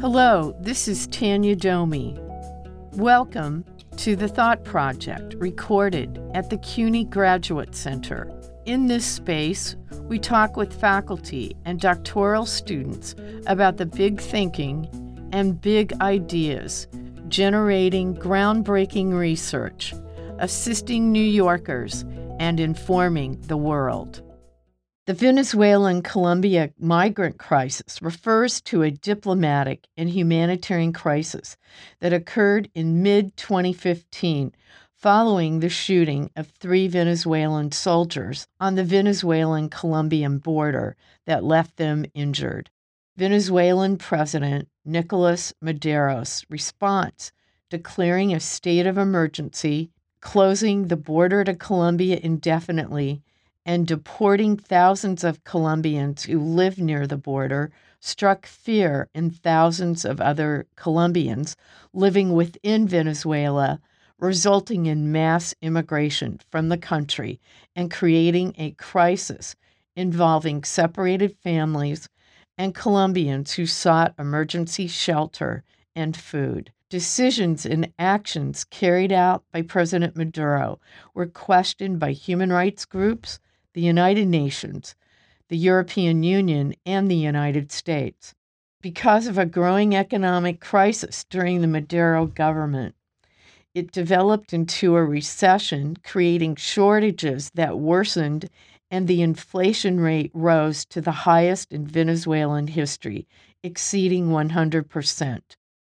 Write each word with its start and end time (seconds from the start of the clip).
Hello, 0.00 0.56
this 0.58 0.88
is 0.88 1.06
Tanya 1.08 1.54
Domi. 1.54 2.18
Welcome 2.92 3.66
to 3.98 4.16
the 4.16 4.28
Thought 4.28 4.64
Project, 4.64 5.34
recorded 5.34 6.18
at 6.32 6.48
the 6.48 6.56
CUNY 6.56 7.04
Graduate 7.04 7.76
Center. 7.76 8.32
In 8.64 8.86
this 8.86 9.04
space, 9.04 9.76
we 10.08 10.18
talk 10.18 10.56
with 10.56 10.72
faculty 10.72 11.54
and 11.66 11.78
doctoral 11.78 12.46
students 12.46 13.14
about 13.46 13.76
the 13.76 13.84
big 13.84 14.18
thinking 14.22 14.88
and 15.34 15.60
big 15.60 15.92
ideas, 16.00 16.88
generating 17.28 18.16
groundbreaking 18.16 19.12
research, 19.12 19.92
assisting 20.38 21.12
New 21.12 21.20
Yorkers, 21.20 22.06
and 22.38 22.58
informing 22.58 23.38
the 23.42 23.58
world. 23.58 24.22
The 25.10 25.16
Venezuelan 25.16 26.02
Colombia 26.02 26.70
migrant 26.78 27.36
crisis 27.36 28.00
refers 28.00 28.60
to 28.60 28.84
a 28.84 28.92
diplomatic 28.92 29.88
and 29.96 30.08
humanitarian 30.08 30.92
crisis 30.92 31.56
that 31.98 32.12
occurred 32.12 32.70
in 32.76 33.02
mid 33.02 33.36
2015 33.36 34.54
following 34.94 35.58
the 35.58 35.68
shooting 35.68 36.30
of 36.36 36.46
three 36.46 36.86
Venezuelan 36.86 37.72
soldiers 37.72 38.46
on 38.60 38.76
the 38.76 38.84
Venezuelan 38.84 39.68
Colombian 39.68 40.38
border 40.38 40.94
that 41.26 41.42
left 41.42 41.76
them 41.76 42.04
injured. 42.14 42.70
Venezuelan 43.16 43.96
President 43.96 44.68
Nicolas 44.84 45.52
Maduro's 45.60 46.44
response, 46.48 47.32
declaring 47.68 48.32
a 48.32 48.38
state 48.38 48.86
of 48.86 48.96
emergency, 48.96 49.90
closing 50.20 50.86
the 50.86 50.96
border 50.96 51.42
to 51.42 51.56
Colombia 51.56 52.20
indefinitely, 52.22 53.24
and 53.66 53.86
deporting 53.86 54.56
thousands 54.56 55.22
of 55.22 55.44
Colombians 55.44 56.24
who 56.24 56.40
live 56.40 56.78
near 56.78 57.06
the 57.06 57.16
border 57.16 57.70
struck 58.00 58.46
fear 58.46 59.08
in 59.14 59.30
thousands 59.30 60.04
of 60.04 60.20
other 60.20 60.66
Colombians 60.76 61.56
living 61.92 62.32
within 62.32 62.88
Venezuela, 62.88 63.80
resulting 64.18 64.86
in 64.86 65.12
mass 65.12 65.54
immigration 65.60 66.40
from 66.50 66.68
the 66.68 66.78
country 66.78 67.38
and 67.76 67.90
creating 67.90 68.54
a 68.56 68.70
crisis 68.72 69.54
involving 69.94 70.64
separated 70.64 71.36
families 71.42 72.08
and 72.56 72.74
Colombians 72.74 73.52
who 73.52 73.66
sought 73.66 74.14
emergency 74.18 74.86
shelter 74.86 75.62
and 75.94 76.16
food. 76.16 76.72
Decisions 76.88 77.64
and 77.64 77.92
actions 77.98 78.64
carried 78.64 79.12
out 79.12 79.44
by 79.52 79.62
President 79.62 80.16
Maduro 80.16 80.80
were 81.14 81.26
questioned 81.26 81.98
by 82.00 82.12
human 82.12 82.52
rights 82.52 82.84
groups 82.84 83.38
the 83.74 83.80
United 83.80 84.26
Nations, 84.26 84.94
the 85.48 85.56
European 85.56 86.22
Union, 86.22 86.74
and 86.86 87.10
the 87.10 87.16
United 87.16 87.70
States. 87.72 88.34
Because 88.80 89.26
of 89.26 89.36
a 89.36 89.46
growing 89.46 89.94
economic 89.94 90.60
crisis 90.60 91.24
during 91.24 91.60
the 91.60 91.66
Maduro 91.66 92.26
government, 92.26 92.94
it 93.74 93.92
developed 93.92 94.52
into 94.52 94.96
a 94.96 95.04
recession, 95.04 95.96
creating 96.02 96.56
shortages 96.56 97.50
that 97.54 97.78
worsened, 97.78 98.48
and 98.90 99.06
the 99.06 99.22
inflation 99.22 100.00
rate 100.00 100.30
rose 100.34 100.84
to 100.86 101.00
the 101.00 101.12
highest 101.12 101.72
in 101.72 101.86
Venezuelan 101.86 102.66
history, 102.66 103.28
exceeding 103.62 104.28
100%. 104.28 105.40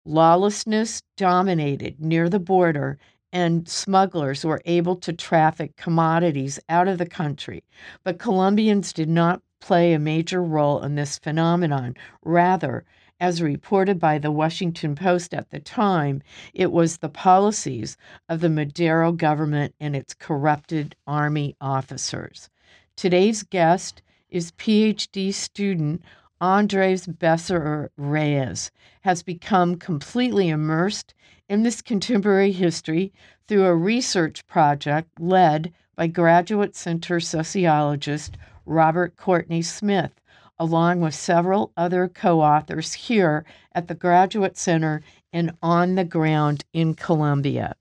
Lawlessness 0.05 1.03
dominated 1.16 2.02
near 2.02 2.27
the 2.27 2.39
border, 2.39 2.97
and 3.31 3.67
smugglers 3.67 4.44
were 4.44 4.61
able 4.66 4.95
to 4.97 5.13
traffic 5.13 5.75
commodities 5.75 6.59
out 6.69 6.88
of 6.88 6.97
the 6.97 7.05
country. 7.05 7.63
But 8.03 8.19
Colombians 8.19 8.94
did 8.94 9.09
not 9.09 9.41
play 9.59 9.94
a 9.94 9.99
major 9.99 10.41
role 10.41 10.81
in 10.81 10.95
this 10.95 11.17
phenomenon. 11.19 11.95
Rather, 12.23 12.86
as 13.19 13.41
reported 13.41 13.99
by 13.99 14.17
the 14.17 14.31
Washington 14.31 14.95
Post 14.95 15.33
at 15.33 15.49
the 15.49 15.59
time, 15.59 16.21
it 16.53 16.71
was 16.71 16.97
the 16.97 17.09
policies 17.09 17.97
of 18.30 18.39
the 18.39 18.49
Maduro 18.49 19.11
government 19.11 19.75
and 19.80 19.95
its 19.95 20.14
corrupted 20.14 20.95
army 21.05 21.55
officers. 21.59 22.49
Today's 22.95 23.43
guest 23.43 24.02
is 24.30 24.52
PhD 24.54 25.33
student 25.33 26.02
Andres 26.42 27.05
Besserer 27.05 27.89
Rayas 28.00 28.72
has 29.02 29.23
become 29.23 29.76
completely 29.76 30.48
immersed 30.48 31.14
in 31.50 31.64
this 31.64 31.82
contemporary 31.82 32.54
history 32.54 33.11
through 33.48 33.66
a 33.66 33.76
research 33.76 34.48
project 34.48 35.20
led 35.20 35.73
by 35.98 36.08
Graduate 36.08 36.78
Center 36.78 37.20
sociologist 37.20 38.38
Robert 38.66 39.17
Courtney 39.17 39.61
Smith, 39.61 40.22
along 40.58 41.02
with 41.02 41.14
several 41.14 41.73
other 41.76 42.08
co 42.08 42.39
authors 42.39 42.94
here 42.94 43.44
at 43.73 43.89
the 43.89 43.95
Graduate 43.95 44.58
Center 44.58 45.02
and 45.33 45.52
on 45.61 45.95
the 45.95 46.05
ground 46.05 46.64
in 46.72 46.94
Colombia. 46.94 47.76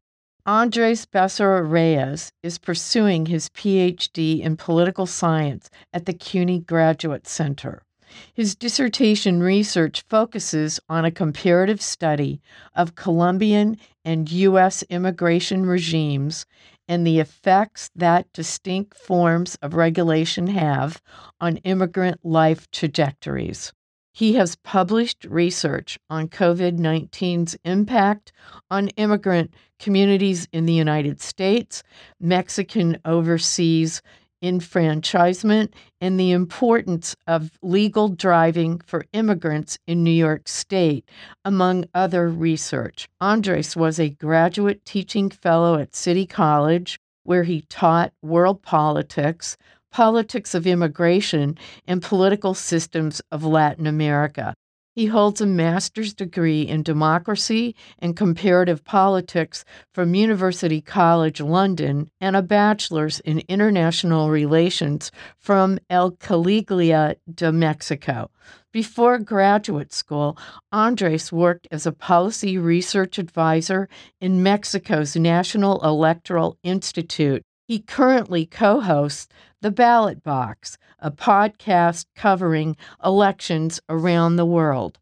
Andres 0.44 1.06
Besserer 1.06 1.64
Rayas 1.64 2.32
is 2.42 2.58
pursuing 2.58 3.26
his 3.26 3.50
PhD 3.50 4.40
in 4.40 4.56
political 4.56 5.06
science 5.06 5.70
at 5.92 6.06
the 6.06 6.12
CUNY 6.12 6.58
Graduate 6.60 7.28
Center. 7.28 7.84
His 8.32 8.54
dissertation 8.54 9.42
research 9.42 10.04
focuses 10.08 10.80
on 10.88 11.04
a 11.04 11.10
comparative 11.10 11.80
study 11.80 12.40
of 12.74 12.94
Colombian 12.94 13.76
and 14.04 14.30
U.S. 14.30 14.82
immigration 14.84 15.66
regimes 15.66 16.46
and 16.88 17.06
the 17.06 17.20
effects 17.20 17.90
that 17.94 18.32
distinct 18.32 18.96
forms 18.96 19.56
of 19.60 19.74
regulation 19.74 20.46
have 20.46 21.02
on 21.40 21.58
immigrant 21.58 22.24
life 22.24 22.70
trajectories. 22.70 23.72
He 24.18 24.34
has 24.34 24.56
published 24.56 25.24
research 25.26 25.96
on 26.10 26.28
COVID 26.28 26.78
19's 26.78 27.56
impact 27.64 28.32
on 28.68 28.88
immigrant 28.96 29.54
communities 29.78 30.48
in 30.50 30.66
the 30.66 30.72
United 30.72 31.20
States, 31.20 31.84
Mexican 32.18 32.98
overseas 33.04 34.02
enfranchisement 34.42 35.74
and 36.00 36.18
the 36.18 36.30
importance 36.30 37.16
of 37.26 37.58
legal 37.62 38.08
driving 38.08 38.80
for 38.86 39.04
immigrants 39.12 39.78
in 39.86 40.04
New 40.04 40.10
York 40.10 40.48
State, 40.48 41.08
among 41.44 41.84
other 41.94 42.28
research. 42.28 43.08
Andres 43.20 43.76
was 43.76 43.98
a 43.98 44.10
graduate 44.10 44.84
teaching 44.84 45.30
fellow 45.30 45.78
at 45.78 45.94
City 45.94 46.26
College, 46.26 46.98
where 47.24 47.44
he 47.44 47.62
taught 47.62 48.12
world 48.22 48.62
politics, 48.62 49.56
politics 49.90 50.54
of 50.54 50.66
immigration, 50.66 51.58
and 51.86 52.02
political 52.02 52.54
systems 52.54 53.20
of 53.30 53.44
Latin 53.44 53.86
America. 53.86 54.54
He 54.98 55.06
holds 55.06 55.40
a 55.40 55.46
master's 55.46 56.12
degree 56.12 56.62
in 56.62 56.82
democracy 56.82 57.76
and 58.00 58.16
comparative 58.16 58.84
politics 58.84 59.64
from 59.94 60.16
University 60.16 60.80
College 60.80 61.40
London 61.40 62.10
and 62.20 62.34
a 62.34 62.42
bachelor's 62.42 63.20
in 63.20 63.44
international 63.46 64.28
relations 64.28 65.12
from 65.38 65.78
El 65.88 66.10
Colegio 66.10 67.14
de 67.32 67.52
Mexico. 67.52 68.32
Before 68.72 69.20
graduate 69.20 69.92
school, 69.92 70.36
Andres 70.72 71.30
worked 71.30 71.68
as 71.70 71.86
a 71.86 71.92
policy 71.92 72.58
research 72.58 73.18
advisor 73.18 73.88
in 74.20 74.42
Mexico's 74.42 75.14
National 75.14 75.80
Electoral 75.84 76.58
Institute. 76.64 77.44
He 77.68 77.78
currently 77.78 78.46
co 78.46 78.80
hosts 78.80 79.28
The 79.60 79.70
Ballot 79.70 80.24
Box, 80.24 80.76
a 81.00 81.10
podcast 81.10 82.06
covering 82.16 82.76
elections 83.04 83.80
around 83.88 84.36
the 84.36 84.46
world. 84.46 84.98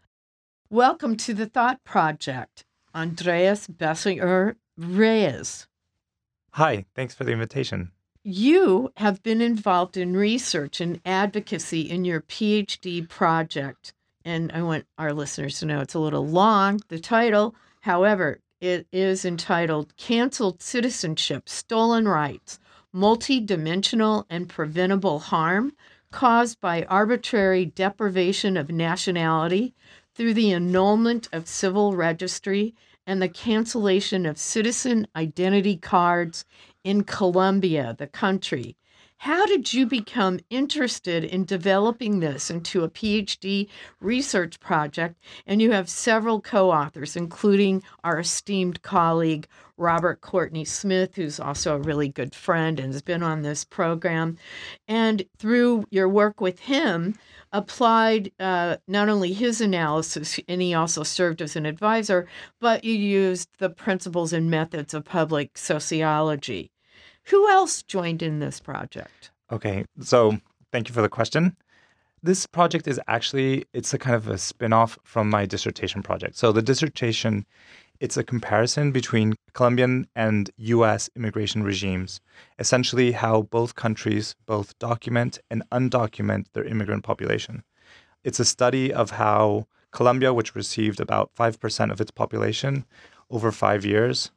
Welcome 0.68 1.16
to 1.18 1.32
the 1.32 1.46
Thought 1.46 1.82
Project, 1.84 2.64
Andreas 2.94 3.66
Besserer 3.66 4.56
Rayas. 4.78 5.66
Hi, 6.50 6.84
thanks 6.94 7.14
for 7.14 7.24
the 7.24 7.32
invitation. 7.32 7.92
You 8.22 8.92
have 8.96 9.22
been 9.22 9.40
involved 9.40 9.96
in 9.96 10.16
research 10.16 10.80
and 10.80 11.00
advocacy 11.06 11.82
in 11.82 12.04
your 12.04 12.20
PhD 12.20 13.08
project. 13.08 13.94
And 14.24 14.50
I 14.52 14.62
want 14.62 14.86
our 14.98 15.12
listeners 15.12 15.60
to 15.60 15.66
know 15.66 15.80
it's 15.80 15.94
a 15.94 16.00
little 16.00 16.26
long, 16.26 16.80
the 16.88 16.98
title. 16.98 17.54
However, 17.82 18.40
it 18.60 18.86
is 18.90 19.24
entitled 19.24 19.96
Canceled 19.96 20.60
Citizenship 20.60 21.48
Stolen 21.48 22.08
Rights 22.08 22.58
Multidimensional 22.94 24.24
and 24.30 24.48
Preventable 24.48 25.18
Harm 25.18 25.72
Caused 26.12 26.60
by 26.60 26.84
Arbitrary 26.84 27.66
Deprivation 27.66 28.56
of 28.56 28.70
Nationality 28.70 29.74
through 30.14 30.34
the 30.34 30.52
annulment 30.52 31.28
of 31.32 31.48
civil 31.48 31.94
registry 31.96 32.74
and 33.06 33.20
the 33.20 33.28
cancellation 33.28 34.24
of 34.24 34.38
citizen 34.38 35.06
identity 35.16 35.76
cards 35.76 36.44
in 36.84 37.04
Colombia, 37.04 37.94
the 37.98 38.06
country. 38.06 38.76
How 39.18 39.46
did 39.46 39.72
you 39.72 39.86
become 39.86 40.40
interested 40.50 41.24
in 41.24 41.46
developing 41.46 42.20
this 42.20 42.50
into 42.50 42.84
a 42.84 42.90
PhD 42.90 43.68
research 43.98 44.60
project? 44.60 45.16
And 45.46 45.62
you 45.62 45.72
have 45.72 45.88
several 45.88 46.40
co 46.40 46.70
authors, 46.70 47.16
including 47.16 47.82
our 48.04 48.20
esteemed 48.20 48.82
colleague, 48.82 49.48
Robert 49.78 50.20
Courtney 50.20 50.64
Smith, 50.64 51.16
who's 51.16 51.40
also 51.40 51.74
a 51.74 51.80
really 51.80 52.08
good 52.08 52.34
friend 52.34 52.78
and 52.78 52.92
has 52.92 53.02
been 53.02 53.22
on 53.22 53.42
this 53.42 53.64
program. 53.64 54.36
And 54.86 55.24
through 55.38 55.86
your 55.90 56.08
work 56.08 56.40
with 56.40 56.60
him, 56.60 57.16
applied 57.52 58.30
uh, 58.38 58.76
not 58.86 59.08
only 59.08 59.32
his 59.32 59.60
analysis, 59.62 60.38
and 60.46 60.60
he 60.60 60.74
also 60.74 61.02
served 61.02 61.40
as 61.40 61.56
an 61.56 61.64
advisor, 61.64 62.28
but 62.60 62.84
you 62.84 62.94
used 62.94 63.48
the 63.58 63.70
principles 63.70 64.32
and 64.32 64.50
methods 64.50 64.92
of 64.92 65.04
public 65.04 65.56
sociology. 65.56 66.70
Who 67.28 67.48
else 67.48 67.82
joined 67.82 68.22
in 68.22 68.38
this 68.38 68.60
project? 68.60 69.30
Okay, 69.50 69.84
so 70.00 70.38
thank 70.72 70.88
you 70.88 70.94
for 70.94 71.02
the 71.02 71.08
question. 71.08 71.56
This 72.22 72.46
project 72.46 72.86
is 72.86 73.00
actually 73.08 73.64
it's 73.72 73.92
a 73.94 73.98
kind 73.98 74.16
of 74.16 74.28
a 74.28 74.38
spin-off 74.38 74.98
from 75.04 75.28
my 75.30 75.46
dissertation 75.46 76.02
project. 76.02 76.36
So 76.36 76.52
the 76.52 76.62
dissertation 76.62 77.46
it's 77.98 78.16
a 78.16 78.24
comparison 78.24 78.92
between 78.92 79.34
Colombian 79.54 80.06
and 80.14 80.50
US 80.58 81.08
immigration 81.16 81.62
regimes, 81.62 82.20
essentially 82.58 83.12
how 83.12 83.42
both 83.42 83.74
countries 83.74 84.34
both 84.44 84.78
document 84.78 85.38
and 85.50 85.62
undocument 85.72 86.46
their 86.52 86.64
immigrant 86.64 87.04
population. 87.04 87.62
It's 88.22 88.40
a 88.40 88.44
study 88.44 88.92
of 88.92 89.12
how 89.12 89.66
Colombia, 89.92 90.34
which 90.34 90.54
received 90.54 91.00
about 91.00 91.30
5% 91.34 91.90
of 91.90 92.00
its 92.00 92.10
population 92.10 92.84
over 93.30 93.50
5 93.50 93.84
years, 93.84 94.30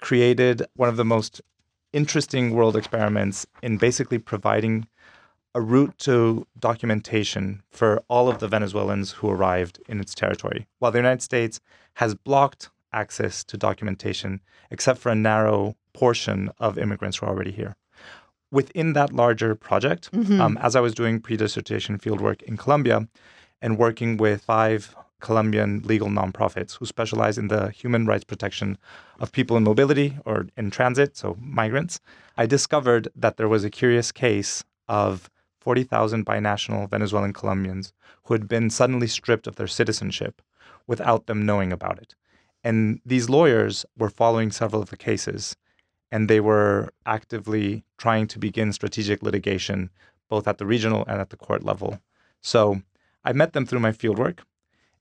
created 0.00 0.62
one 0.74 0.88
of 0.88 0.96
the 0.96 1.04
most 1.04 1.40
interesting 1.92 2.54
world 2.54 2.76
experiments 2.76 3.46
in 3.62 3.76
basically 3.76 4.18
providing 4.18 4.86
a 5.54 5.60
route 5.60 5.96
to 5.98 6.46
documentation 6.58 7.62
for 7.70 8.02
all 8.08 8.28
of 8.28 8.38
the 8.38 8.48
Venezuelans 8.48 9.12
who 9.12 9.28
arrived 9.28 9.80
in 9.88 10.00
its 10.00 10.14
territory, 10.14 10.66
while 10.78 10.90
the 10.90 10.98
United 10.98 11.22
States 11.22 11.60
has 11.94 12.14
blocked 12.14 12.70
access 12.92 13.44
to 13.44 13.56
documentation 13.56 14.40
except 14.70 14.98
for 14.98 15.10
a 15.10 15.14
narrow 15.14 15.76
portion 15.92 16.50
of 16.58 16.78
immigrants 16.78 17.18
who 17.18 17.26
are 17.26 17.30
already 17.30 17.52
here. 17.52 17.76
Within 18.50 18.92
that 18.94 19.12
larger 19.12 19.54
project, 19.54 20.10
mm-hmm. 20.12 20.40
um, 20.40 20.58
as 20.58 20.76
I 20.76 20.80
was 20.80 20.94
doing 20.94 21.20
pre 21.20 21.36
dissertation 21.36 21.98
fieldwork 21.98 22.42
in 22.42 22.56
Colombia 22.56 23.08
and 23.60 23.78
working 23.78 24.16
with 24.16 24.42
five 24.42 24.94
Colombian 25.22 25.80
legal 25.84 26.08
nonprofits 26.08 26.76
who 26.76 26.84
specialize 26.84 27.38
in 27.38 27.48
the 27.48 27.70
human 27.70 28.04
rights 28.04 28.24
protection 28.24 28.76
of 29.20 29.32
people 29.32 29.56
in 29.56 29.64
mobility 29.64 30.18
or 30.26 30.48
in 30.56 30.70
transit, 30.70 31.16
so 31.16 31.36
migrants, 31.40 32.00
I 32.36 32.44
discovered 32.44 33.08
that 33.16 33.38
there 33.38 33.48
was 33.48 33.64
a 33.64 33.70
curious 33.70 34.12
case 34.12 34.64
of 34.88 35.30
40,000 35.60 36.26
binational 36.26 36.90
Venezuelan 36.90 37.32
Colombians 37.32 37.92
who 38.24 38.34
had 38.34 38.48
been 38.48 38.68
suddenly 38.68 39.06
stripped 39.06 39.46
of 39.46 39.56
their 39.56 39.68
citizenship 39.68 40.42
without 40.86 41.26
them 41.26 41.46
knowing 41.46 41.72
about 41.72 41.98
it. 41.98 42.14
And 42.64 43.00
these 43.06 43.30
lawyers 43.30 43.86
were 43.96 44.10
following 44.10 44.50
several 44.50 44.82
of 44.82 44.90
the 44.90 44.96
cases, 44.96 45.56
and 46.10 46.28
they 46.28 46.40
were 46.40 46.92
actively 47.06 47.84
trying 47.96 48.26
to 48.28 48.38
begin 48.38 48.72
strategic 48.72 49.22
litigation, 49.22 49.90
both 50.28 50.46
at 50.48 50.58
the 50.58 50.66
regional 50.66 51.04
and 51.06 51.20
at 51.20 51.30
the 51.30 51.36
court 51.36 51.62
level. 51.62 52.00
So 52.40 52.82
I 53.24 53.32
met 53.32 53.52
them 53.52 53.66
through 53.66 53.80
my 53.80 53.92
fieldwork 53.92 54.40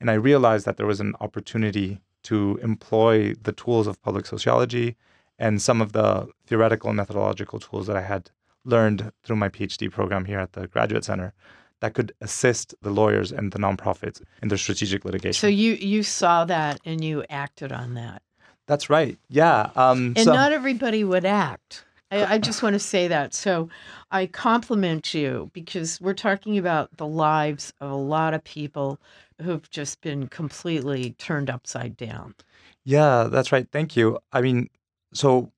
and 0.01 0.09
I 0.09 0.15
realized 0.15 0.65
that 0.65 0.75
there 0.77 0.88
was 0.88 1.00
an 1.00 1.13
opportunity 1.21 2.01
to 2.24 2.59
employ 2.62 3.36
the 3.36 3.51
tools 3.51 3.88
of 3.88 4.01
public 4.01 4.25
sociology 4.25 4.98
and 5.39 5.62
some 5.62 5.80
of 5.81 5.94
the 5.94 6.27
theoretical 6.48 6.89
and 6.89 6.98
methodological 6.98 7.59
tools 7.59 7.88
that 7.88 7.95
I 7.95 8.01
had 8.01 8.31
learned 8.65 9.12
through 9.24 9.38
my 9.38 9.50
PhD 9.50 9.89
program 9.89 10.25
here 10.25 10.39
at 10.39 10.53
the 10.53 10.68
Graduate 10.68 11.06
Center 11.06 11.33
that 11.80 11.94
could 11.94 12.12
assist 12.21 12.75
the 12.81 12.89
lawyers 12.89 13.31
and 13.31 13.51
the 13.51 13.59
nonprofits 13.59 14.21
in 14.42 14.50
their 14.50 14.57
strategic 14.57 15.06
litigation. 15.06 15.39
So 15.39 15.48
you 15.48 15.74
you 15.74 16.04
saw 16.04 16.45
that 16.45 16.80
and 16.86 17.04
you 17.04 17.24
acted 17.30 17.71
on 17.71 17.94
that. 17.95 18.21
That's 18.68 18.89
right. 18.89 19.18
Yeah. 19.30 19.71
Um, 19.75 20.13
and 20.15 20.25
so, 20.25 20.33
not 20.33 20.51
everybody 20.51 21.04
would 21.04 21.25
act. 21.25 21.86
I, 22.11 22.35
I 22.35 22.37
just 22.37 22.61
want 22.61 22.73
to 22.73 22.79
say 22.79 23.07
that. 23.07 23.33
So 23.33 23.69
I 24.11 24.25
compliment 24.27 25.13
you 25.13 25.49
because 25.53 25.99
we're 26.01 26.13
talking 26.13 26.57
about 26.57 26.95
the 26.97 27.07
lives 27.07 27.73
of 27.79 27.89
a 27.89 27.95
lot 27.95 28.33
of 28.33 28.43
people 28.43 28.99
who've 29.41 29.67
just 29.69 30.01
been 30.01 30.27
completely 30.27 31.11
turned 31.17 31.49
upside 31.49 31.97
down. 31.97 32.35
Yeah, 32.83 33.23
that's 33.23 33.51
right. 33.51 33.67
Thank 33.71 33.95
you. 33.95 34.19
I 34.33 34.41
mean, 34.41 34.69
so 35.13 35.51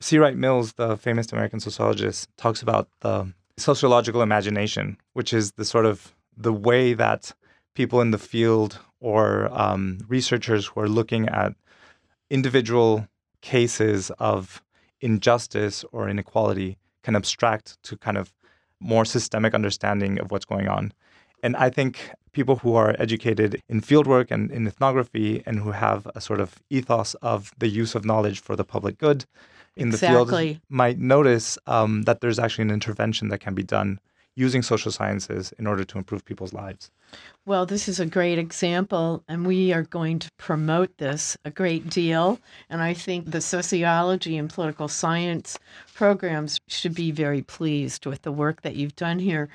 C. 0.00 0.18
Wright 0.18 0.36
Mills, 0.36 0.74
the 0.74 0.96
famous 0.96 1.32
American 1.32 1.60
sociologist, 1.60 2.28
talks 2.36 2.62
about 2.62 2.88
the 3.00 3.32
sociological 3.56 4.22
imagination, 4.22 4.96
which 5.12 5.32
is 5.32 5.52
the 5.52 5.64
sort 5.64 5.86
of 5.86 6.14
the 6.36 6.52
way 6.52 6.94
that 6.94 7.32
people 7.74 8.00
in 8.00 8.10
the 8.10 8.18
field 8.18 8.78
or 9.00 9.48
um, 9.52 9.98
researchers 10.08 10.66
who 10.66 10.80
are 10.80 10.88
looking 10.88 11.28
at 11.28 11.54
individual 12.30 13.06
cases 13.42 14.10
of 14.18 14.62
injustice 15.00 15.84
or 15.92 16.08
inequality 16.08 16.78
can 17.02 17.16
abstract 17.16 17.82
to 17.84 17.96
kind 17.96 18.16
of 18.16 18.32
more 18.80 19.04
systemic 19.04 19.54
understanding 19.54 20.18
of 20.18 20.30
what's 20.30 20.44
going 20.44 20.68
on. 20.68 20.92
And 21.42 21.56
I 21.56 21.70
think 21.70 22.10
people 22.32 22.56
who 22.56 22.74
are 22.74 22.94
educated 22.98 23.62
in 23.68 23.80
fieldwork 23.80 24.30
and 24.30 24.50
in 24.50 24.66
ethnography 24.66 25.42
and 25.46 25.60
who 25.60 25.72
have 25.72 26.06
a 26.14 26.20
sort 26.20 26.40
of 26.40 26.62
ethos 26.70 27.14
of 27.14 27.52
the 27.58 27.68
use 27.68 27.94
of 27.94 28.04
knowledge 28.04 28.40
for 28.40 28.56
the 28.56 28.64
public 28.64 28.98
good 28.98 29.24
in 29.76 29.88
exactly. 29.88 30.24
the 30.24 30.54
field 30.54 30.60
might 30.68 30.98
notice 30.98 31.58
um, 31.66 32.02
that 32.02 32.20
there's 32.20 32.38
actually 32.38 32.62
an 32.62 32.70
intervention 32.70 33.28
that 33.28 33.38
can 33.38 33.54
be 33.54 33.62
done 33.62 34.00
using 34.34 34.62
social 34.62 34.92
sciences 34.92 35.52
in 35.58 35.66
order 35.66 35.84
to 35.84 35.98
improve 35.98 36.24
people's 36.24 36.52
lives. 36.52 36.90
Well, 37.46 37.64
this 37.64 37.88
is 37.88 37.98
a 37.98 38.06
great 38.06 38.38
example, 38.38 39.24
and 39.26 39.46
we 39.46 39.72
are 39.72 39.82
going 39.82 40.18
to 40.20 40.30
promote 40.36 40.98
this 40.98 41.36
a 41.44 41.50
great 41.50 41.88
deal. 41.88 42.38
And 42.68 42.82
I 42.82 42.92
think 42.92 43.30
the 43.30 43.40
sociology 43.40 44.36
and 44.36 44.48
political 44.48 44.88
science 44.88 45.58
programs 45.94 46.60
should 46.68 46.94
be 46.94 47.10
very 47.10 47.42
pleased 47.42 48.04
with 48.04 48.22
the 48.22 48.30
work 48.30 48.60
that 48.62 48.76
you've 48.76 48.94
done 48.94 49.18
here. 49.18 49.48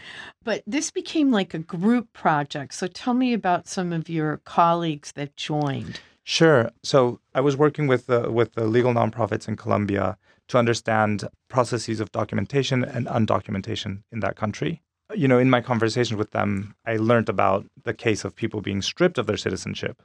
But 0.43 0.63
this 0.65 0.89
became 0.91 1.31
like 1.31 1.53
a 1.53 1.59
group 1.59 2.11
project. 2.11 2.73
So 2.73 2.87
tell 2.87 3.13
me 3.13 3.33
about 3.33 3.67
some 3.67 3.93
of 3.93 4.09
your 4.09 4.37
colleagues 4.45 5.11
that 5.13 5.37
joined. 5.37 5.99
Sure. 6.23 6.71
So 6.83 7.19
I 7.35 7.41
was 7.41 7.55
working 7.55 7.85
with 7.85 8.07
the, 8.07 8.31
with 8.31 8.53
the 8.53 8.65
legal 8.65 8.93
nonprofits 8.93 9.47
in 9.47 9.55
Colombia 9.55 10.17
to 10.47 10.57
understand 10.57 11.29
processes 11.49 11.99
of 11.99 12.11
documentation 12.11 12.83
and 12.83 13.07
undocumentation 13.07 14.01
in 14.11 14.19
that 14.21 14.35
country. 14.35 14.81
You 15.13 15.27
know, 15.27 15.37
in 15.37 15.49
my 15.49 15.61
conversations 15.61 16.17
with 16.17 16.31
them, 16.31 16.75
I 16.85 16.97
learned 16.97 17.29
about 17.29 17.65
the 17.83 17.93
case 17.93 18.25
of 18.25 18.35
people 18.35 18.61
being 18.61 18.81
stripped 18.81 19.17
of 19.17 19.27
their 19.27 19.37
citizenship. 19.37 20.01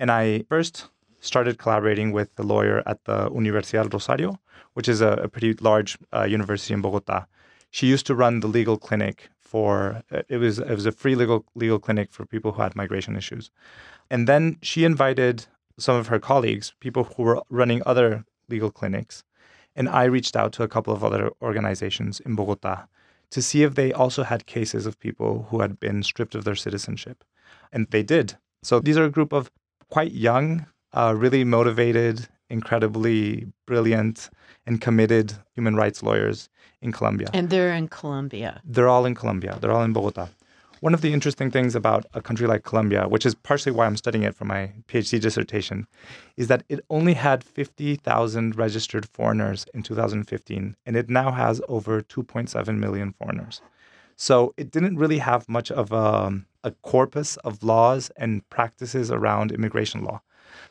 And 0.00 0.10
I 0.10 0.44
first 0.48 0.88
started 1.20 1.58
collaborating 1.58 2.12
with 2.12 2.30
a 2.38 2.42
lawyer 2.42 2.82
at 2.86 3.04
the 3.04 3.30
Universidad 3.30 3.92
Rosario, 3.92 4.40
which 4.74 4.88
is 4.88 5.00
a, 5.00 5.12
a 5.12 5.28
pretty 5.28 5.54
large 5.54 5.98
uh, 6.12 6.24
university 6.24 6.74
in 6.74 6.80
Bogota. 6.80 7.26
She 7.70 7.86
used 7.86 8.06
to 8.06 8.14
run 8.14 8.40
the 8.40 8.48
legal 8.48 8.76
clinic 8.76 9.28
for 9.38 10.02
it 10.28 10.38
was 10.38 10.58
it 10.60 10.70
was 10.70 10.86
a 10.86 10.92
free 10.92 11.16
legal 11.16 11.44
legal 11.54 11.78
clinic 11.78 12.12
for 12.12 12.24
people 12.24 12.52
who 12.52 12.62
had 12.62 12.76
migration 12.76 13.16
issues. 13.16 13.50
And 14.08 14.28
then 14.28 14.58
she 14.62 14.84
invited 14.84 15.46
some 15.76 15.96
of 15.96 16.08
her 16.08 16.18
colleagues, 16.18 16.72
people 16.80 17.04
who 17.04 17.22
were 17.24 17.42
running 17.50 17.82
other 17.84 18.24
legal 18.48 18.70
clinics, 18.70 19.24
and 19.74 19.88
I 19.88 20.04
reached 20.04 20.36
out 20.36 20.52
to 20.54 20.62
a 20.62 20.68
couple 20.68 20.92
of 20.92 21.02
other 21.04 21.30
organizations 21.42 22.20
in 22.20 22.34
Bogota 22.34 22.86
to 23.30 23.42
see 23.42 23.62
if 23.62 23.74
they 23.74 23.92
also 23.92 24.22
had 24.22 24.46
cases 24.46 24.86
of 24.86 24.98
people 24.98 25.46
who 25.50 25.60
had 25.60 25.78
been 25.78 26.02
stripped 26.02 26.34
of 26.34 26.44
their 26.44 26.56
citizenship. 26.56 27.24
And 27.72 27.86
they 27.90 28.02
did. 28.02 28.36
So 28.62 28.80
these 28.80 28.98
are 28.98 29.04
a 29.04 29.10
group 29.10 29.32
of 29.32 29.50
quite 29.88 30.12
young, 30.12 30.66
uh, 30.92 31.14
really 31.16 31.44
motivated, 31.44 32.28
incredibly 32.48 33.46
brilliant, 33.66 34.30
and 34.66 34.80
committed 34.80 35.34
human 35.54 35.76
rights 35.76 36.02
lawyers 36.02 36.48
in 36.82 36.92
Colombia. 36.92 37.28
And 37.32 37.50
they're 37.50 37.72
in 37.72 37.88
Colombia. 37.88 38.60
They're 38.64 38.88
all 38.88 39.06
in 39.06 39.14
Colombia. 39.14 39.58
They're 39.60 39.72
all 39.72 39.84
in 39.84 39.92
Bogota. 39.92 40.28
One 40.80 40.94
of 40.94 41.02
the 41.02 41.12
interesting 41.12 41.50
things 41.50 41.74
about 41.74 42.06
a 42.14 42.22
country 42.22 42.46
like 42.46 42.64
Colombia, 42.64 43.06
which 43.06 43.26
is 43.26 43.34
partially 43.34 43.70
why 43.70 43.84
I'm 43.84 43.98
studying 43.98 44.24
it 44.24 44.34
for 44.34 44.46
my 44.46 44.72
PhD 44.88 45.20
dissertation, 45.20 45.86
is 46.38 46.48
that 46.48 46.64
it 46.70 46.80
only 46.88 47.12
had 47.12 47.44
50,000 47.44 48.56
registered 48.56 49.06
foreigners 49.06 49.66
in 49.74 49.82
2015, 49.82 50.76
and 50.86 50.96
it 50.96 51.10
now 51.10 51.32
has 51.32 51.60
over 51.68 52.00
2.7 52.00 52.78
million 52.78 53.12
foreigners. 53.12 53.60
So 54.16 54.54
it 54.56 54.70
didn't 54.70 54.96
really 54.96 55.18
have 55.18 55.50
much 55.50 55.70
of 55.70 55.92
a, 55.92 56.40
a 56.64 56.70
corpus 56.80 57.36
of 57.38 57.62
laws 57.62 58.10
and 58.16 58.48
practices 58.48 59.10
around 59.10 59.52
immigration 59.52 60.02
law. 60.02 60.22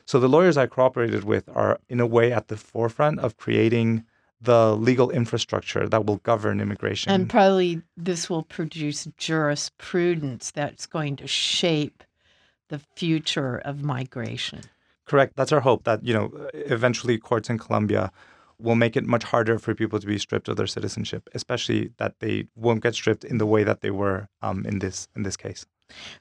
So 0.06 0.20
the 0.20 0.28
lawyers 0.28 0.58
I 0.58 0.66
cooperated 0.66 1.24
with 1.24 1.48
are, 1.50 1.80
in 1.88 2.00
a 2.00 2.08
way, 2.08 2.34
at 2.34 2.48
the 2.48 2.58
forefront 2.58 3.20
of 3.20 3.38
creating 3.38 4.06
the 4.41 4.75
legal 4.75 5.10
infrastructure 5.10 5.88
that 5.89 6.05
will 6.05 6.17
govern 6.17 6.62
immigration. 6.62 7.12
And 7.12 7.29
probably 7.29 7.81
this 7.98 8.29
will 8.29 8.43
produce 8.43 9.08
jurisprudence 9.17 10.51
that's 10.51 10.86
going 10.86 11.17
to 11.17 11.27
shape 11.27 12.03
the 12.69 12.79
future 12.96 13.58
of 13.58 13.84
migration. 13.84 14.62
Correct. 15.05 15.36
That's 15.36 15.51
our 15.51 15.60
hope 15.60 15.84
that, 15.84 16.05
you 16.05 16.13
know, 16.13 16.31
eventually 16.53 17.17
courts 17.17 17.50
in 17.50 17.58
Colombia 17.58 18.12
will 18.60 18.75
make 18.75 18.96
it 18.96 19.05
much 19.05 19.24
harder 19.24 19.58
for 19.58 19.74
people 19.74 20.00
to 20.00 20.05
be 20.05 20.17
stripped 20.17 20.48
of 20.48 20.58
their 20.58 20.67
citizenship, 20.67 21.27
especially 21.34 21.91
that 21.98 22.19
they 22.19 22.46
won't 22.55 22.84
get 22.84 22.93
stripped 22.93 23.24
in 23.24 23.38
the 23.38 23.46
way 23.46 23.63
that 23.63 23.81
they 23.81 23.89
were 23.89 24.27
um, 24.41 24.65
in 24.65 24.79
this 24.79 25.08
in 25.15 25.24
this 25.24 25.38
case. 25.38 25.65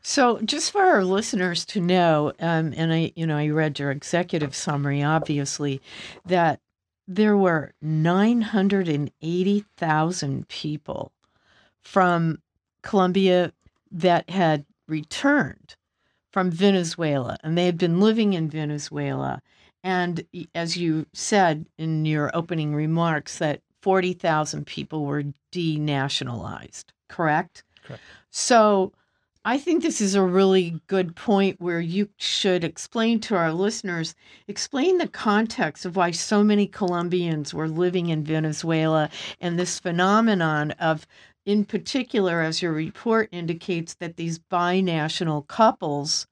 So, 0.01 0.41
just 0.43 0.73
for 0.73 0.83
our 0.83 1.05
listeners 1.05 1.67
to 1.67 1.81
know, 1.81 2.33
um, 2.41 2.73
and 2.77 2.93
I, 2.93 3.13
you 3.17 3.27
know, 3.27 3.37
I 3.37 3.49
read 3.49 3.79
your 3.79 3.91
executive 3.91 4.55
summary, 4.55 5.03
obviously, 5.03 5.83
that 6.25 6.61
there 7.09 7.37
were 7.37 7.73
980,000 7.81 10.49
people 10.49 11.11
from 11.81 12.39
Colombia 12.83 13.53
that 13.91 14.29
had 14.29 14.67
returned 14.87 15.75
from 16.31 16.51
Venezuela, 16.51 17.39
and 17.43 17.57
they 17.57 17.65
had 17.65 17.79
been 17.79 17.99
living 17.99 18.35
in 18.35 18.51
Venezuela. 18.51 19.41
And 19.83 20.27
as 20.55 20.77
you 20.77 21.07
said 21.15 21.65
in 21.79 22.05
your 22.05 22.31
opening 22.35 22.75
remarks, 22.75 23.39
that 23.39 23.63
40,000 23.81 24.67
people 24.67 25.07
were 25.07 25.25
denationalized, 25.51 26.85
correct? 27.09 27.65
Correct. 27.85 28.03
So, 28.31 28.93
I 29.45 29.57
think 29.57 29.83
this 29.83 30.01
is 30.01 30.15
a 30.15 30.23
really 30.23 30.81
good 30.89 31.15
point 31.15 31.61
where 31.61 31.81
you 31.81 32.09
should 32.17 32.65
explain 32.65 33.21
to 33.21 33.37
our 33.37 33.53
listeners, 33.53 34.15
explain 34.47 34.99
the 34.99 35.09
context 35.09 35.85
of 35.87 35.97
why 35.97 36.11
so 36.11 36.43
many 36.43 36.67
Colombians 36.67 37.55
were 37.55 37.69
living 37.69 38.09
in 38.09 38.25
Venezuela 38.25 39.09
and 39.41 39.59
this 39.59 39.79
phenomenon 39.79 40.73
of, 40.73 41.07
in 41.47 41.65
particular, 41.65 42.43
as 42.43 42.61
your 42.61 42.73
report 42.73 43.29
indicates, 43.33 43.95
that 43.95 44.17
these 44.17 44.39
binational 44.39 45.47
couples 45.47 46.27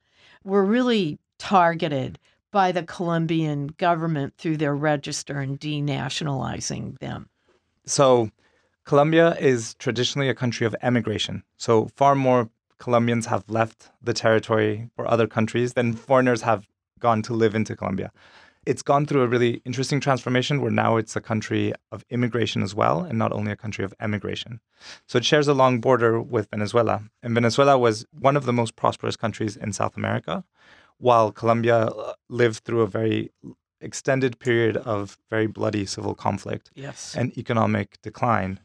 were 0.45 0.65
really 0.65 1.19
targeted 1.39 2.19
by 2.51 2.73
the 2.73 2.83
Colombian 2.83 3.69
government 3.79 4.35
through 4.37 4.57
their 4.57 4.75
register 4.75 5.41
and 5.41 5.61
denationalizing 5.61 6.99
them. 6.99 7.29
So, 7.85 8.31
Colombia 8.85 9.37
is 9.41 9.75
traditionally 9.75 10.29
a 10.29 10.35
country 10.35 10.67
of 10.67 10.75
emigration. 10.83 11.43
So, 11.57 11.89
far 11.97 12.15
more 12.15 12.49
Colombians 12.79 13.27
have 13.27 13.45
left 13.49 13.91
the 14.03 14.13
territory 14.13 14.91
for 14.95 15.09
other 15.09 15.27
countries 15.27 15.73
than 15.75 15.95
foreigners 15.95 16.43
have 16.43 16.67
gone 16.99 17.23
to 17.23 17.33
live 17.33 17.55
into 17.55 17.77
Colombia. 17.77 18.13
It's 18.67 18.83
gone 18.83 19.07
through 19.07 19.23
a 19.23 19.29
really 19.29 19.63
interesting 19.65 20.01
transformation 20.01 20.61
where 20.61 20.73
now 20.73 20.97
it's 20.97 21.15
a 21.15 21.21
country 21.21 21.73
of 21.93 22.05
immigration 22.11 22.63
as 22.63 22.75
well, 22.75 23.01
and 23.01 23.17
not 23.17 23.33
only 23.33 23.53
a 23.53 23.57
country 23.57 23.85
of 23.85 23.95
emigration. 24.01 24.61
So 25.07 25.19
it 25.19 25.25
shares 25.25 25.47
a 25.47 25.55
long 25.55 25.81
border 25.81 26.21
with 26.21 26.51
Venezuela. 26.51 27.05
And 27.23 27.33
Venezuela 27.33 27.79
was 27.79 28.07
one 28.11 28.37
of 28.37 28.45
the 28.45 28.53
most 28.53 28.75
prosperous 28.75 29.17
countries 29.17 29.57
in 29.57 29.73
South 29.73 29.97
America, 29.97 30.45
while 30.99 31.31
Colombia 31.31 31.87
uh, 31.87 32.15
lived 32.29 32.65
through 32.65 32.81
a 32.81 32.89
very 32.89 33.31
extended 33.81 34.39
period 34.41 34.77
of 34.79 35.19
very 35.31 35.47
bloody 35.47 35.87
civil 35.87 36.15
conflict 36.15 36.71
yes. 36.75 37.15
and 37.15 37.37
economic 37.39 38.01
decline. 38.03 38.59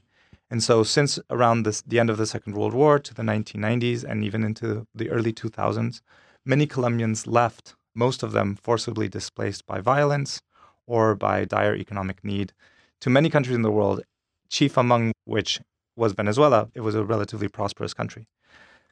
And 0.52 0.62
so, 0.62 0.84
since 0.84 1.18
around 1.30 1.64
this, 1.64 1.82
the 1.82 1.98
end 1.98 2.10
of 2.10 2.18
the 2.18 2.26
Second 2.26 2.56
World 2.58 2.74
War 2.74 3.00
to 3.00 3.14
the 3.14 3.24
1990s 3.24 4.04
and 4.04 4.22
even 4.22 4.44
into 4.44 4.86
the 4.94 5.10
early 5.10 5.32
2000s, 5.32 6.02
many 6.46 6.68
Colombians 6.68 7.26
left, 7.26 7.76
most 7.96 8.22
of 8.22 8.34
them 8.34 8.58
forcibly 8.62 9.08
displaced 9.08 9.66
by 9.66 9.80
violence 9.80 10.42
or 10.86 11.16
by 11.16 11.46
dire 11.46 11.74
economic 11.74 12.22
need, 12.22 12.52
to 13.00 13.10
many 13.10 13.30
countries 13.30 13.56
in 13.56 13.62
the 13.62 13.72
world, 13.72 14.04
chief 14.50 14.76
among 14.76 15.14
which 15.24 15.62
was 15.96 16.12
Venezuela. 16.12 16.70
It 16.76 16.82
was 16.82 16.96
a 16.96 17.06
relatively 17.06 17.48
prosperous 17.48 17.94
country. 17.94 18.28